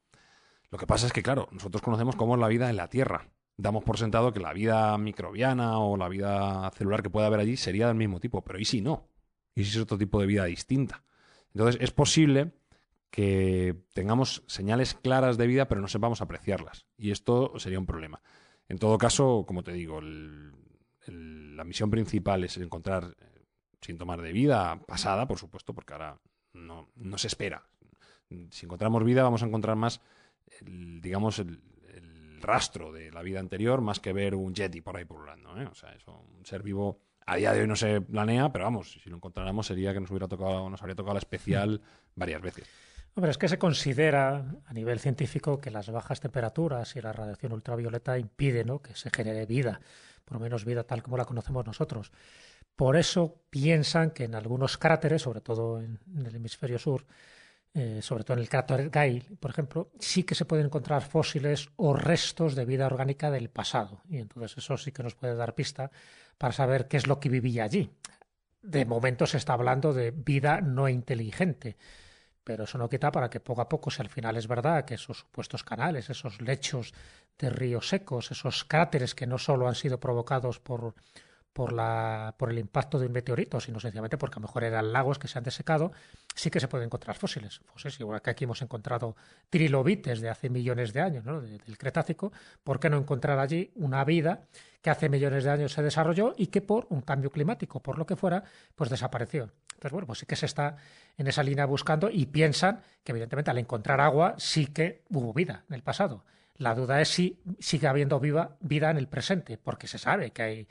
[0.70, 3.28] Lo que pasa es que, claro, nosotros conocemos cómo es la vida en la Tierra.
[3.56, 7.56] Damos por sentado que la vida microbiana o la vida celular que pueda haber allí
[7.56, 9.08] sería del mismo tipo, pero ¿y si no?
[9.54, 11.02] ¿Y si es otro tipo de vida distinta?
[11.52, 12.52] Entonces, es posible
[13.10, 16.86] que tengamos señales claras de vida, pero no sepamos apreciarlas.
[16.96, 18.20] Y esto sería un problema.
[18.68, 20.52] En todo caso, como te digo, el-
[21.06, 23.44] el- la misión principal es encontrar eh,
[23.80, 26.20] síntomas de vida pasada, por supuesto, porque ahora
[26.52, 27.64] no, se espera.
[28.50, 30.00] Si encontramos vida, vamos a encontrar más,
[30.60, 31.60] el- digamos, el,
[32.40, 35.60] rastro de la vida anterior, más que ver un yeti por ahí pululando.
[35.60, 35.66] ¿eh?
[35.66, 38.92] O sea, eso, un ser vivo a día de hoy no se planea, pero vamos,
[39.02, 41.80] si lo encontráramos sería que nos hubiera tocado, nos habría tocado la especial
[42.14, 42.66] varias veces.
[43.18, 47.52] Hombre, es que se considera a nivel científico que las bajas temperaturas y la radiación
[47.52, 49.80] ultravioleta impiden que se genere vida,
[50.24, 52.12] por lo menos vida tal como la conocemos nosotros.
[52.76, 57.04] Por eso piensan que en algunos cráteres, sobre todo en, en el hemisferio sur,
[57.74, 61.70] eh, sobre todo en el cráter Gale, por ejemplo, sí que se pueden encontrar fósiles
[61.74, 64.00] o restos de vida orgánica del pasado.
[64.08, 65.90] Y entonces eso sí que nos puede dar pista
[66.38, 67.90] para saber qué es lo que vivía allí.
[68.62, 71.76] De momento se está hablando de vida no inteligente,
[72.48, 74.94] pero eso no quita para que poco a poco, si al final es verdad que
[74.94, 76.94] esos supuestos canales, esos lechos
[77.38, 80.94] de ríos secos, esos cráteres que no solo han sido provocados por,
[81.52, 84.92] por, la, por el impacto de un meteorito, sino sencillamente porque a lo mejor eran
[84.92, 85.92] lagos que se han desecado,
[86.34, 87.60] sí que se pueden encontrar fósiles.
[87.66, 89.16] Fósiles, igual que aquí hemos encontrado
[89.50, 91.40] trilobites de hace millones de años, ¿no?
[91.40, 92.32] de- del Cretácico,
[92.62, 94.42] ¿por qué no encontrar allí una vida
[94.82, 98.06] que hace millones de años se desarrolló y que por un cambio climático, por lo
[98.06, 98.44] que fuera,
[98.76, 99.50] pues desapareció?
[99.74, 100.76] Entonces, bueno, pues sí que se está
[101.16, 105.64] en esa línea buscando y piensan que evidentemente al encontrar agua sí que hubo vida
[105.68, 106.24] en el pasado.
[106.56, 110.42] La duda es si sigue habiendo viva, vida en el presente, porque se sabe que
[110.42, 110.68] hay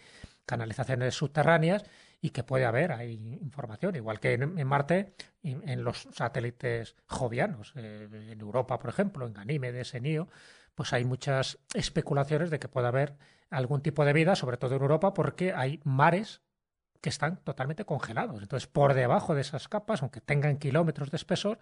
[0.48, 1.84] canalizaciones subterráneas
[2.20, 7.74] y que puede haber hay información, igual que en, Marte, en, en los satélites jovianos,
[7.76, 10.28] eh, en Europa, por ejemplo, en Ganímedes, en Io,
[10.74, 13.18] pues hay muchas especulaciones de que puede haber
[13.50, 16.41] algún tipo de vida, sobre todo en Europa, porque hay mares
[17.02, 18.41] que están totalmente congelados.
[18.41, 21.60] Entonces, por debajo de esas capas, aunque tengan kilómetros de espesor,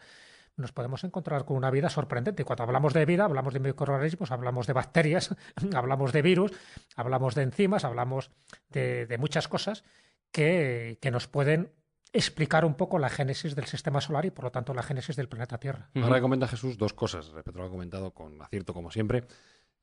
[0.58, 2.46] nos podemos encontrar con una vida sorprendente.
[2.46, 5.36] Cuando hablamos de vida, hablamos de microorganismos, hablamos de bacterias,
[5.76, 6.52] hablamos de virus,
[6.96, 8.32] hablamos de enzimas, hablamos
[8.70, 9.84] de, muchas cosas
[10.32, 11.72] que, que nos pueden
[12.16, 15.28] explicar un poco la génesis del sistema solar y, por lo tanto, la génesis del
[15.28, 15.90] planeta Tierra.
[15.96, 19.26] Ahora comenta Jesús dos cosas a lo ha comentado con acierto, como siempre.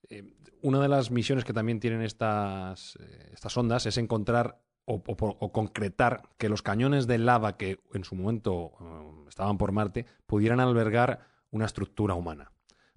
[0.09, 0.25] Eh,
[0.63, 5.17] una de las misiones que también tienen estas, eh, estas ondas es encontrar o, o
[5.17, 9.73] por- o concretar que los cañones de lava que en su momento eh, estaban por
[9.73, 11.21] Marte pudieran albergar
[11.51, 12.51] una estructura humana.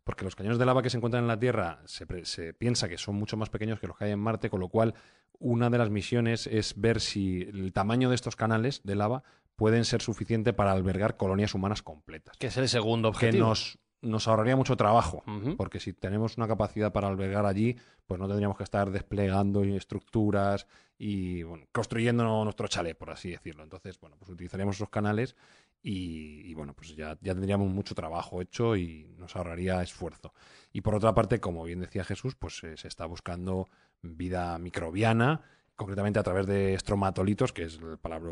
[0.04, 2.98] Porque los cañones de lava que se encuentran en la Tierra se, se piensa que
[2.98, 4.94] son mucho más pequeños que los que hay en Marte, con lo cual
[5.40, 9.24] una de las misiones es ver si el tamaño de estos canales de lava
[9.56, 13.48] pueden ser suficiente para albergar colonias humanas completas Que es el segundo que objetivo.
[13.48, 15.24] nos, nos ahorraría mucho trabajo.
[15.58, 17.76] Porque si tenemos una capacidad para albergar allí,
[18.06, 23.64] pues no tendríamos que estar desplegando estructuras y bueno, construyendo nuestro chalet, por así decirlo.
[23.64, 25.36] Entonces, bueno, pues utilizaríamos esos canales
[25.82, 30.34] y, y, bueno, pues ya, ya tendríamos mucho trabajo hecho y nos ahorraría esfuerzo.
[30.74, 33.68] Y por otra parte, como bien decía Jesús, pues eh, se está buscando
[34.02, 35.42] vida microbiana,
[35.76, 38.32] concretamente a través de estromatolitos, que es el palabra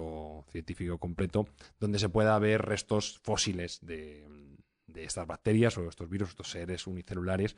[0.50, 1.48] científico completo,
[1.80, 4.26] donde se pueda ver restos fósiles de,
[4.94, 7.56] de estas bacterias o estos virus, estos seres unicelulares,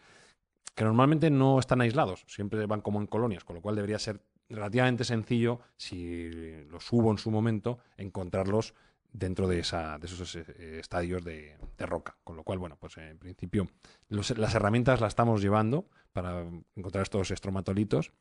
[0.73, 4.21] que normalmente no están aislados, siempre van como en colonias, con lo cual debería ser
[4.49, 6.29] relativamente sencillo, si
[6.69, 8.73] los hubo en su momento, encontrarlos
[9.11, 12.17] dentro de, esa, de esos eh, estadios de, roca.
[12.23, 13.67] Con lo cual, bueno, pues en principio
[14.09, 18.11] las herramientas las estamos llevando para encontrar estos estromatolitos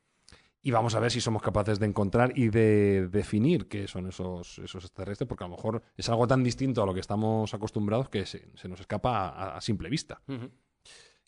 [0.65, 4.57] y vamos a ver si somos capaces de encontrar y de definir qué son esos,
[4.57, 8.09] esos extraterrestres, porque a lo mejor es algo tan distinto a lo que estamos acostumbrados
[8.09, 10.23] que se, se nos escapa a, a, simple vista.
[10.27, 10.51] Uh -huh.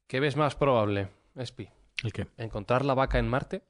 [0.08, 1.70] ¿Qué ves más probable, Espi?
[2.04, 2.26] ¿El qué?
[2.38, 3.62] ¿Encontrar la vaca en Marte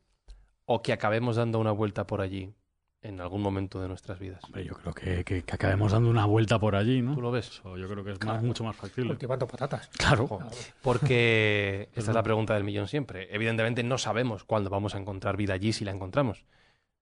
[0.64, 2.54] o que acabemos dando una vuelta por allí
[3.02, 4.44] en algún momento de nuestras vidas?
[4.44, 7.16] Hombre, yo creo que, que, que, acabemos dando una vuelta por allí, ¿no?
[7.16, 7.48] ¿Tú lo ves?
[7.48, 8.38] Eso yo creo que es claro.
[8.38, 9.10] más, mucho más factible.
[9.10, 9.90] Cultivando patatas.
[9.98, 10.28] Claro.
[10.28, 10.50] claro.
[10.82, 13.34] Porque esta es la pregunta del millón siempre.
[13.34, 16.46] Evidentemente no sabemos cuándo vamos a encontrar vida allí si la encontramos.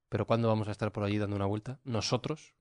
[0.09, 1.79] Pero ¿cuándo vamos a estar por allí dando una vuelta?
[1.83, 2.53] Nosotros,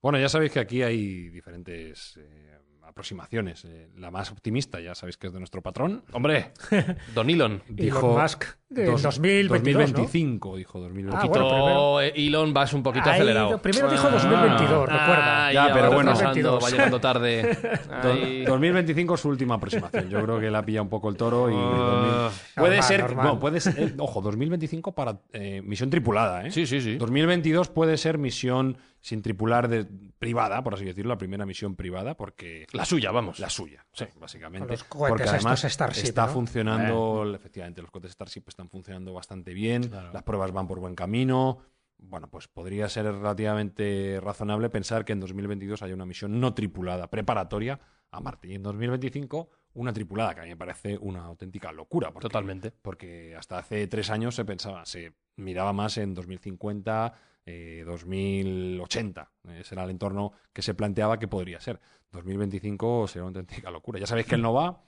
[0.00, 3.64] Bueno, ya sabéis que aquí hay diferentes eh, aproximaciones.
[3.64, 6.02] Eh, la más optimista, ya sabéis que es de nuestro patrón.
[6.12, 6.52] Hombre,
[7.14, 7.62] Don Elon.
[7.68, 9.48] Dijo Musk, en dos- 2022,
[9.92, 11.34] 2025, dijo 2025.
[11.38, 13.60] Ah, bueno, Elon vas un poquito acelerado.
[13.60, 15.46] primero dijo 2022, recuerda.
[15.46, 16.10] Ay, Ya, pero bueno.
[16.12, 17.58] pasando, va llegando tarde.
[18.02, 18.44] Do- Ay.
[18.44, 20.08] 2025 es su última aproximación.
[20.08, 22.30] Yo creo que la pilla un poco el toro y Ah.
[22.30, 23.26] 2000 puede Normal, ser, normal.
[23.26, 26.50] no, puede ser, eh, ojo, 2025 para eh, misión tripulada, ¿eh?
[26.50, 26.96] Sí, sí, sí.
[26.96, 29.84] 2022 puede ser misión sin tripular de
[30.18, 33.38] privada, por así decirlo, la primera misión privada, porque La suya, vamos.
[33.38, 34.66] la suya, sí, básicamente.
[34.66, 36.32] Con los cohetes porque además estos Starship, está ¿no?
[36.32, 41.58] funcionando, efectivamente, los cohetes Starship están funcionando bastante bien, las pruebas van por buen camino.
[41.98, 47.08] Bueno, pues podría ser relativamente razonable pensar que en 2022 haya una misión no tripulada
[47.10, 47.78] preparatoria
[48.10, 48.48] a Marte.
[48.48, 52.10] Y en 2025 una tripulada, que a mí me parece una auténtica locura.
[52.10, 52.70] porque- Totalmente.
[52.70, 57.12] Porque hasta hace tres años se pensaba, se miraba más en 2050,
[57.46, 59.30] eh, 2080.
[59.58, 61.80] Ese era el entorno que se planteaba que podría ser.
[62.12, 63.98] 2025 será una auténtica locura.
[63.98, 64.80] Ya sabéis que él no va.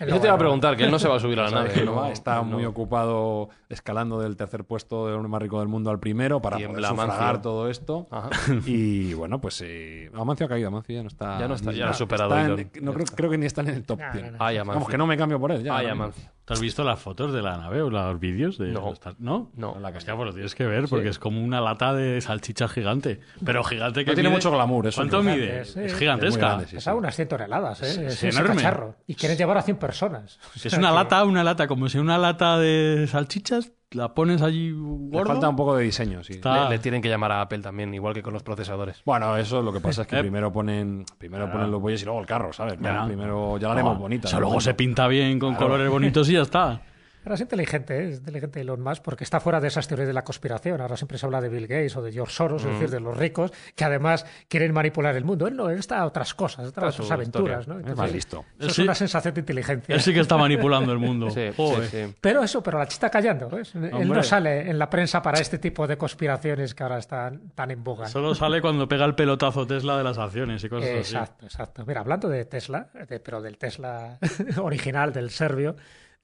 [0.00, 1.84] Eso te iba a preguntar, que él no se va a subir a la nave.
[1.84, 1.94] no ¿no?
[1.96, 2.70] va, Está Él muy no.
[2.70, 6.88] ocupado escalando del tercer puesto del hombre más rico del mundo al primero para Tiembla
[6.94, 8.06] poder sufragar todo esto.
[8.10, 8.30] Ajá.
[8.66, 11.38] Y bueno, pues eh, Amancio ha caído, Amancio ya no está.
[11.38, 13.16] Ya no está, ya ha superado está en- no Ya creo, está.
[13.16, 14.24] creo que ni están en el top No, 100.
[14.24, 14.36] no, no.
[14.40, 14.90] Ay, Vamos, Amancio.
[14.92, 15.62] que no me cambio por él.
[15.62, 16.24] Ya, Ay, Amancio.
[16.46, 18.56] ¿Te has visto las fotos de la nave o los vídeos?
[18.56, 18.94] De No.
[19.18, 19.50] ¿No?
[19.56, 19.76] No.
[19.80, 23.18] La Hostia, pues lo tienes que ver porque es como una lata de salchicha gigante.
[23.44, 25.62] Pero gigante que No tiene mide- mucho glamour, eso ¿Cuánto mide?
[25.62, 26.46] Es gigantesca.
[26.46, 26.76] grande, sí.
[26.76, 28.06] Pesa unas 100 toneladas, ¿eh?
[28.06, 28.54] Es- Es, enorme.
[28.56, 28.94] cacharro.
[29.08, 30.38] Y quieren llevar a 100 personas.
[30.62, 34.70] Es una lata, una lata, como si una lata de salchichas la pones allí
[35.12, 36.34] Le falta un poco de diseño, sí.
[36.34, 39.00] Está- Le, le tienen que llamar a Apple también, igual que con los procesadores.
[39.04, 40.20] Bueno, eso lo que pasa es que Eh.
[40.22, 42.74] primero ponen primero ponen los bueyes y luego el carro, ¿sabes?
[42.74, 44.28] Primero ya la haremos No, bonita.
[44.28, 46.80] Eso de luego se pinta bien con colores bonitos y ya está.
[47.26, 48.08] Ahora es inteligente, ¿eh?
[48.10, 50.80] es inteligente Elon Musk porque está fuera de esas teorías de la conspiración.
[50.80, 52.68] Ahora siempre se habla de Bill Gates o de George Soros, Mm.
[52.68, 55.48] es decir, de los ricos, que además quieren manipular el mundo.
[55.48, 57.60] Él no, él está a otras cosas, está a Está otras aventuras.
[57.62, 57.82] historia.
[57.82, 57.90] ¿no?
[57.90, 58.44] Es más listo.
[58.60, 59.94] Eso es una sensación de inteligencia.
[59.94, 61.28] Él sí que está manipulando el mundo.
[61.36, 61.50] Sí,
[61.90, 62.14] sí.
[62.20, 63.48] Pero eso, pero la chista callando.
[63.50, 63.74] ¿ves?
[63.74, 67.70] Él no sale en la prensa para este tipo de conspiraciones que ahora están tan
[67.72, 68.06] en boga.
[68.08, 70.98] Solo sale cuando pega el pelotazo Tesla de las acciones y cosas así.
[70.98, 71.84] Exacto, exacto.
[71.86, 74.18] Mira, hablando de Tesla, de- pero del Tesla
[74.62, 75.74] original, del serbio,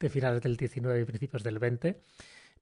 [0.02, 2.00] de finales del 19 y principios del 20,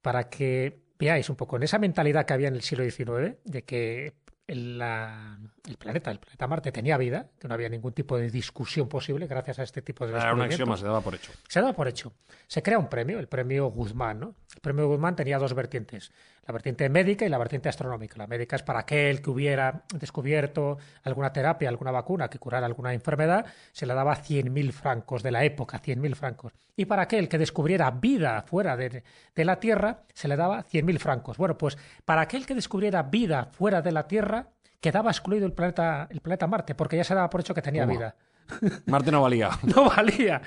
[0.01, 3.63] para que veáis un poco en esa mentalidad que había en el siglo XIX, de
[3.63, 4.13] que
[4.47, 5.37] la-
[5.67, 9.27] el planeta, el planeta Marte tenía vida, que no había ningún tipo de discusión posible
[9.27, 11.31] gracias a este tipo de Era un axioma, se daba por hecho.
[11.47, 12.13] Se daba por hecho.
[12.47, 14.19] Se crea un premio, el premio Guzmán.
[14.19, 14.35] ¿no?
[14.55, 16.11] El premio Guzmán tenía dos vertientes,
[16.47, 18.17] la vertiente médica y la vertiente astronómica.
[18.17, 22.93] La médica es para aquel que hubiera descubierto alguna terapia, alguna vacuna que curara alguna
[22.93, 26.53] enfermedad, se le daba 100.000 francos de la época, 100.000 francos.
[26.75, 29.03] Y para aquel que descubriera vida fuera de,
[29.35, 31.37] de la Tierra, se le daba 100.000 francos.
[31.37, 34.47] Bueno, pues para aquel que descubriera vida fuera de la Tierra,
[34.81, 37.83] quedaba excluido el planeta, el planeta Marte, porque ya se daba por hecho que tenía
[37.83, 37.93] Toma.
[37.93, 38.15] vida.
[38.87, 39.51] Marte no valía.
[39.63, 40.41] No valía.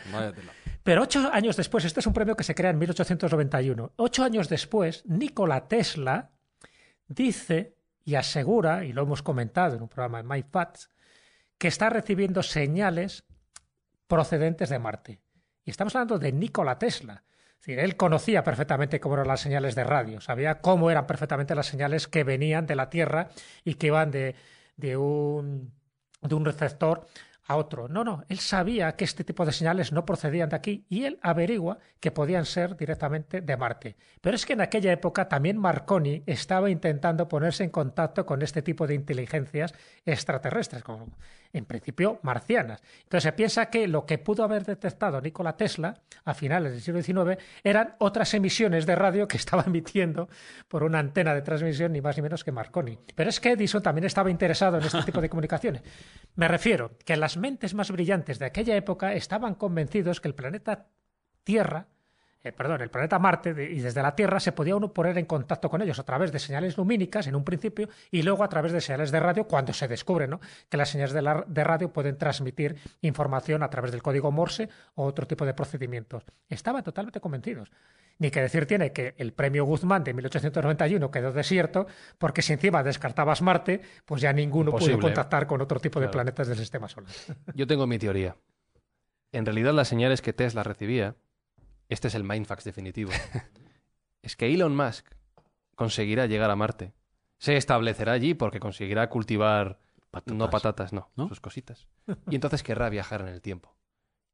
[0.83, 3.93] Pero ocho años después, este es un premio que se crea en 1891.
[3.97, 6.31] Ocho años después, Nikola Tesla
[7.09, 10.91] dice y asegura, y lo hemos comentado en un programa de MyFacts,
[11.57, 13.25] que está recibiendo señales
[14.07, 15.21] procedentes de Marte.
[15.65, 17.25] Y estamos hablando de Nikola Tesla.
[17.67, 22.09] Él conocía perfectamente cómo eran las señales de radio, sabía cómo eran perfectamente las señales
[22.09, 23.29] que venían de la Tierra
[23.65, 24.35] y que iban de,
[24.97, 25.73] un,
[26.21, 27.07] de un receptor
[27.47, 27.89] a otro.
[27.89, 31.19] No, no, él sabía que este tipo de señales no procedían de aquí y él
[31.23, 33.97] averigua que podían ser directamente de Marte.
[34.21, 38.63] Pero es que en aquella época también Marconi estaba intentando ponerse en contacto con este
[38.63, 40.83] tipo de inteligencias extraterrestres,
[41.55, 42.83] en principio marcianas.
[43.05, 47.03] Entonces se piensa que lo que pudo haber detectado Nikola Tesla a finales del siglo
[47.03, 50.29] XIX eran otras emisiones de radio que estaba emitiendo
[50.69, 52.99] por una antena de transmisión ni más ni menos que Marconi.
[53.15, 55.83] Pero es que Edison también estaba interesado en este tipo de comunicaciones.
[56.35, 60.89] Me refiero que las mentes más brillantes de aquella época estaban convencidos que el planeta
[61.45, 61.89] Tierra,
[62.45, 65.25] eh, perdón, el planeta Marte de- y desde la Tierra se podía uno poner en
[65.25, 68.71] contacto con ellos a través de señales lumínicas en un principio y luego a través
[68.73, 70.41] de señales de radio cuando se descubre ¿no?
[70.69, 74.69] que las señales de, la- de radio pueden transmitir información a través del código Morse
[74.95, 76.23] o otro tipo de procedimientos.
[76.49, 77.71] Estaban totalmente convencidos.
[78.19, 81.87] Ni que decir tiene que el premio Guzmán de 1891 quedó desierto
[82.19, 84.97] porque si encima descartabas Marte, pues ya ninguno Imposible.
[84.99, 86.13] pudo contactar con otro tipo de Claro.
[86.13, 87.11] planetas del sistema solar.
[87.55, 88.37] Yo tengo mi teoría.
[89.33, 91.17] En realidad, las señales que Tesla recibía,
[91.89, 93.11] este es el mindfax definitivo,
[94.23, 95.07] es que Elon Musk
[95.75, 96.93] conseguirá llegar a Marte.
[97.39, 99.79] Se establecerá allí porque conseguirá cultivar
[100.27, 101.29] no patatas, no, ¿No?
[101.29, 101.89] sus cositas.
[102.31, 103.77] Y entonces querrá viajar en el tiempo.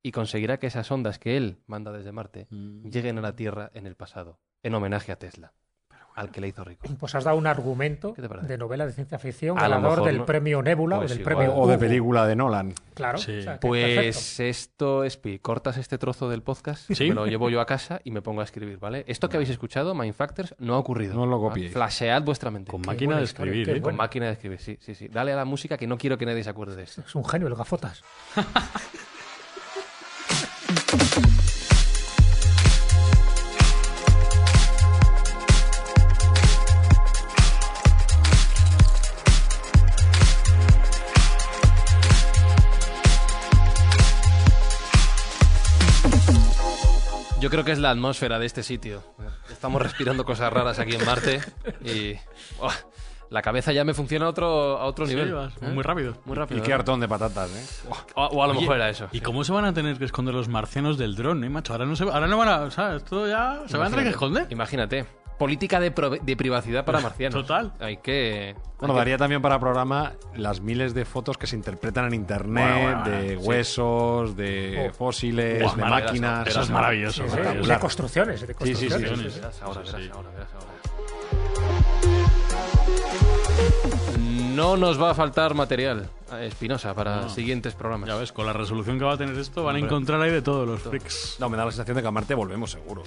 [0.03, 2.89] Y conseguirá que esas ondas que él manda desde Marte Mm.
[2.89, 5.53] lleguen a la Tierra en el pasado, en homenaje a Tesla.
[6.21, 6.87] Al que le hizo rico.
[7.01, 10.63] Pues has dado un argumento de novela de ciencia ficción, A ganador del no- premio
[10.63, 11.37] Nebula Pues o del igual.
[11.37, 12.75] premio O de película de Nolan.
[12.95, 13.19] Claro.
[13.19, 13.39] Sí.
[13.39, 14.43] o sea, que Pues perfecto.
[14.45, 17.09] esto, Espi, cortas este trozo del podcast, Sí.
[17.09, 19.05] me lo llevo yo a casa y me pongo a escribir, ¿vale?
[19.09, 21.15] Esto que habéis escuchado, Mindfactors, no ha ocurrido.
[21.15, 21.49] No lo ¿vale?
[21.49, 21.73] copiéis.
[21.73, 22.71] Flashead vuestra mente.
[22.71, 23.81] Con Qué máquina de escribir, ¿eh?
[23.81, 25.09] Con máquina de escribir, sí, sí, sí.
[25.09, 27.03] Dale a la música que no quiero que nadie se acuerde de esto.
[27.07, 28.03] Es un genio el gafotas.
[47.41, 49.03] Yo creo que es la atmósfera de este sitio.
[49.51, 51.41] Estamos respirando cosas raras aquí en Marte
[51.85, 52.15] y
[52.61, 52.71] oh,
[53.31, 55.33] la cabeza ya me funciona a otro, a otro Sí, nivel.
[55.33, 55.69] vas ¿eh?
[55.69, 56.19] muy rápido.
[56.27, 56.61] Muy rápido.
[56.61, 56.75] Y qué ¿eh?
[56.75, 57.89] hartón de patatas, ¿eh?
[58.15, 59.09] O, o a lo Oye, mejor era eso.
[59.13, 61.73] ¿Y cómo se van a tener que esconder los marcianos del dron, eh, macho?
[61.73, 62.61] Ahora no, se, ahora no van a...
[62.63, 63.63] O sea, esto ya...
[63.67, 64.47] ¿Se van a tener que esconder?
[64.51, 65.07] Imagínate.
[65.41, 65.91] Política de,
[66.37, 67.41] privacidad para marcianos.
[67.47, 67.73] Total.
[67.81, 68.55] Hay que.
[68.79, 72.13] Bueno, hay que- daría también para programa las miles de fotos que se interpretan en
[72.13, 73.37] internet, Bueno, bueno, bueno, de sí.
[73.49, 74.93] huesos, de Oh.
[74.93, 76.47] fósiles, Buah, de máquinas.
[76.47, 77.23] Eso es maravilloso.
[77.27, 78.87] Sí, sí, de construcciones, de sí, sí.
[78.89, 79.35] construcciones.
[79.37, 80.11] Verás ahora, verás Sí.
[80.13, 80.67] ahora, verás ahora.
[84.55, 87.29] No nos va a faltar material, eh, Espinosa, para No.
[87.31, 88.11] siguientes programas.
[88.11, 90.43] Ya ves, con la resolución que va a tener esto van a encontrar ahí de
[90.43, 91.37] todos los freaks.
[91.41, 93.05] No, me da la sensación de que a Marte volvemos seguro.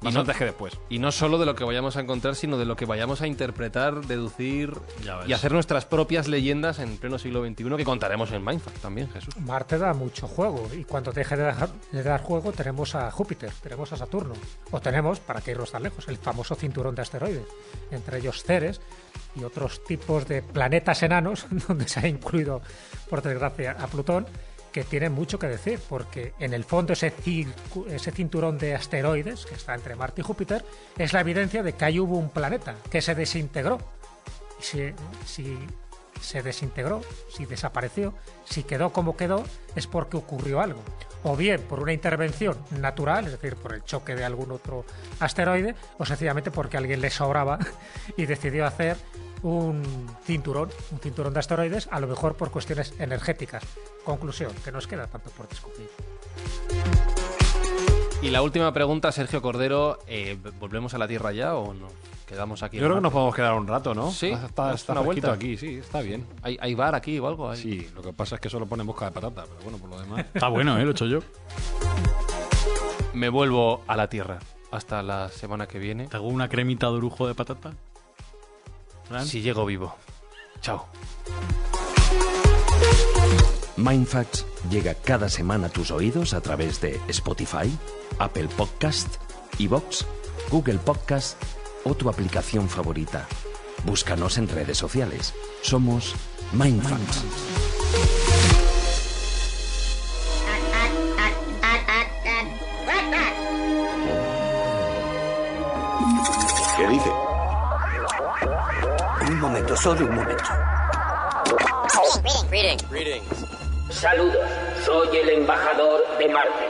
[0.00, 0.78] Más Y no- antes que después.
[0.88, 3.26] Y no solo de lo que vayamos a encontrar, sino de lo que vayamos a
[3.26, 4.72] interpretar, deducir
[5.04, 5.28] Ya ves.
[5.28, 9.36] y hacer nuestras propias leyendas en pleno siglo XXI que contaremos en Mindfuck también, Jesús.
[9.38, 13.50] Marte da mucho juego y cuando deje de dar, de dar juego tenemos a Júpiter,
[13.60, 14.34] tenemos a Saturno
[14.70, 17.46] o tenemos, para que irnos tan lejos, el famoso cinturón de asteroides,
[17.90, 18.80] entre ellos Ceres
[19.34, 22.62] y otros tipos de planetas enanos donde se ha incluido,
[23.10, 24.26] por desgracia, a Plutón
[24.72, 27.12] que tienen mucho que decir porque en el fondo ese,
[28.12, 30.64] cinturón de asteroides que está entre Marte y Júpiter
[30.96, 33.78] es la evidencia de que ahí hubo un planeta que se desintegró
[34.60, 34.92] si,
[35.24, 35.58] si
[36.20, 37.00] se desintegró,
[37.30, 38.14] si desapareció,
[38.44, 39.44] si quedó como quedó,
[39.74, 40.82] es porque ocurrió algo.
[41.24, 44.84] O bien por una intervención natural, es decir, por el choque de algún otro
[45.20, 47.58] asteroide, o sencillamente porque alguien le sobraba
[48.16, 48.96] y decidió hacer
[49.42, 49.82] un
[50.24, 53.62] cinturón, un cinturón de asteroides, a lo mejor por cuestiones energéticas.
[54.04, 55.88] Conclusión, que nos queda tanto por descubrir.
[58.20, 61.86] Y la última pregunta, Sergio Cordero, eh, ¿volvemos a la Tierra ya o no?
[62.26, 62.76] Quedamos aquí.
[62.76, 64.10] Yo creo que nos podemos quedar un rato, ¿no?
[64.10, 65.32] Sí, Está, ¿das está una vuelta?
[65.32, 66.26] aquí, sí, está bien.
[66.42, 67.48] ¿Hay, hay bar aquí o algo?
[67.50, 67.56] ¿Hay?
[67.56, 70.00] Sí, lo que pasa es que solo pone boca de patata, pero bueno, por lo
[70.00, 70.26] demás.
[70.34, 70.82] Está bueno, ¿eh?
[70.82, 71.20] Lo he hecho yo.
[73.14, 74.40] Me vuelvo a la Tierra.
[74.70, 76.08] Hasta la semana que viene.
[76.08, 77.72] Te hago una cremita de orujo de patata.
[79.08, 79.26] Fran.
[79.26, 79.94] Si llego vivo.
[80.60, 80.86] Chao.
[83.76, 87.70] Mindfacts llega cada semana a tus oídos a través de Spotify,
[88.18, 89.16] Apple Podcast,
[89.58, 90.04] Evox,
[90.50, 91.40] Google Podcast
[91.84, 93.26] o tu aplicación favorita.
[93.84, 95.32] Búscanos en redes sociales.
[95.62, 96.14] Somos
[96.52, 97.22] Mindfacts.
[97.22, 97.67] ¿Qué
[109.82, 110.44] solo un momento.
[113.90, 114.48] Saludos,
[114.84, 116.68] soy el embajador de Marte.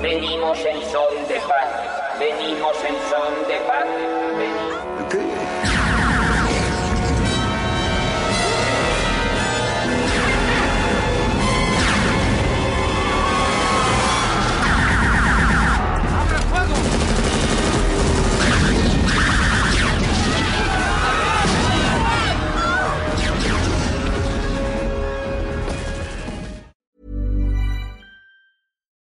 [0.00, 4.17] Venimos en son de paz, venimos en son de paz.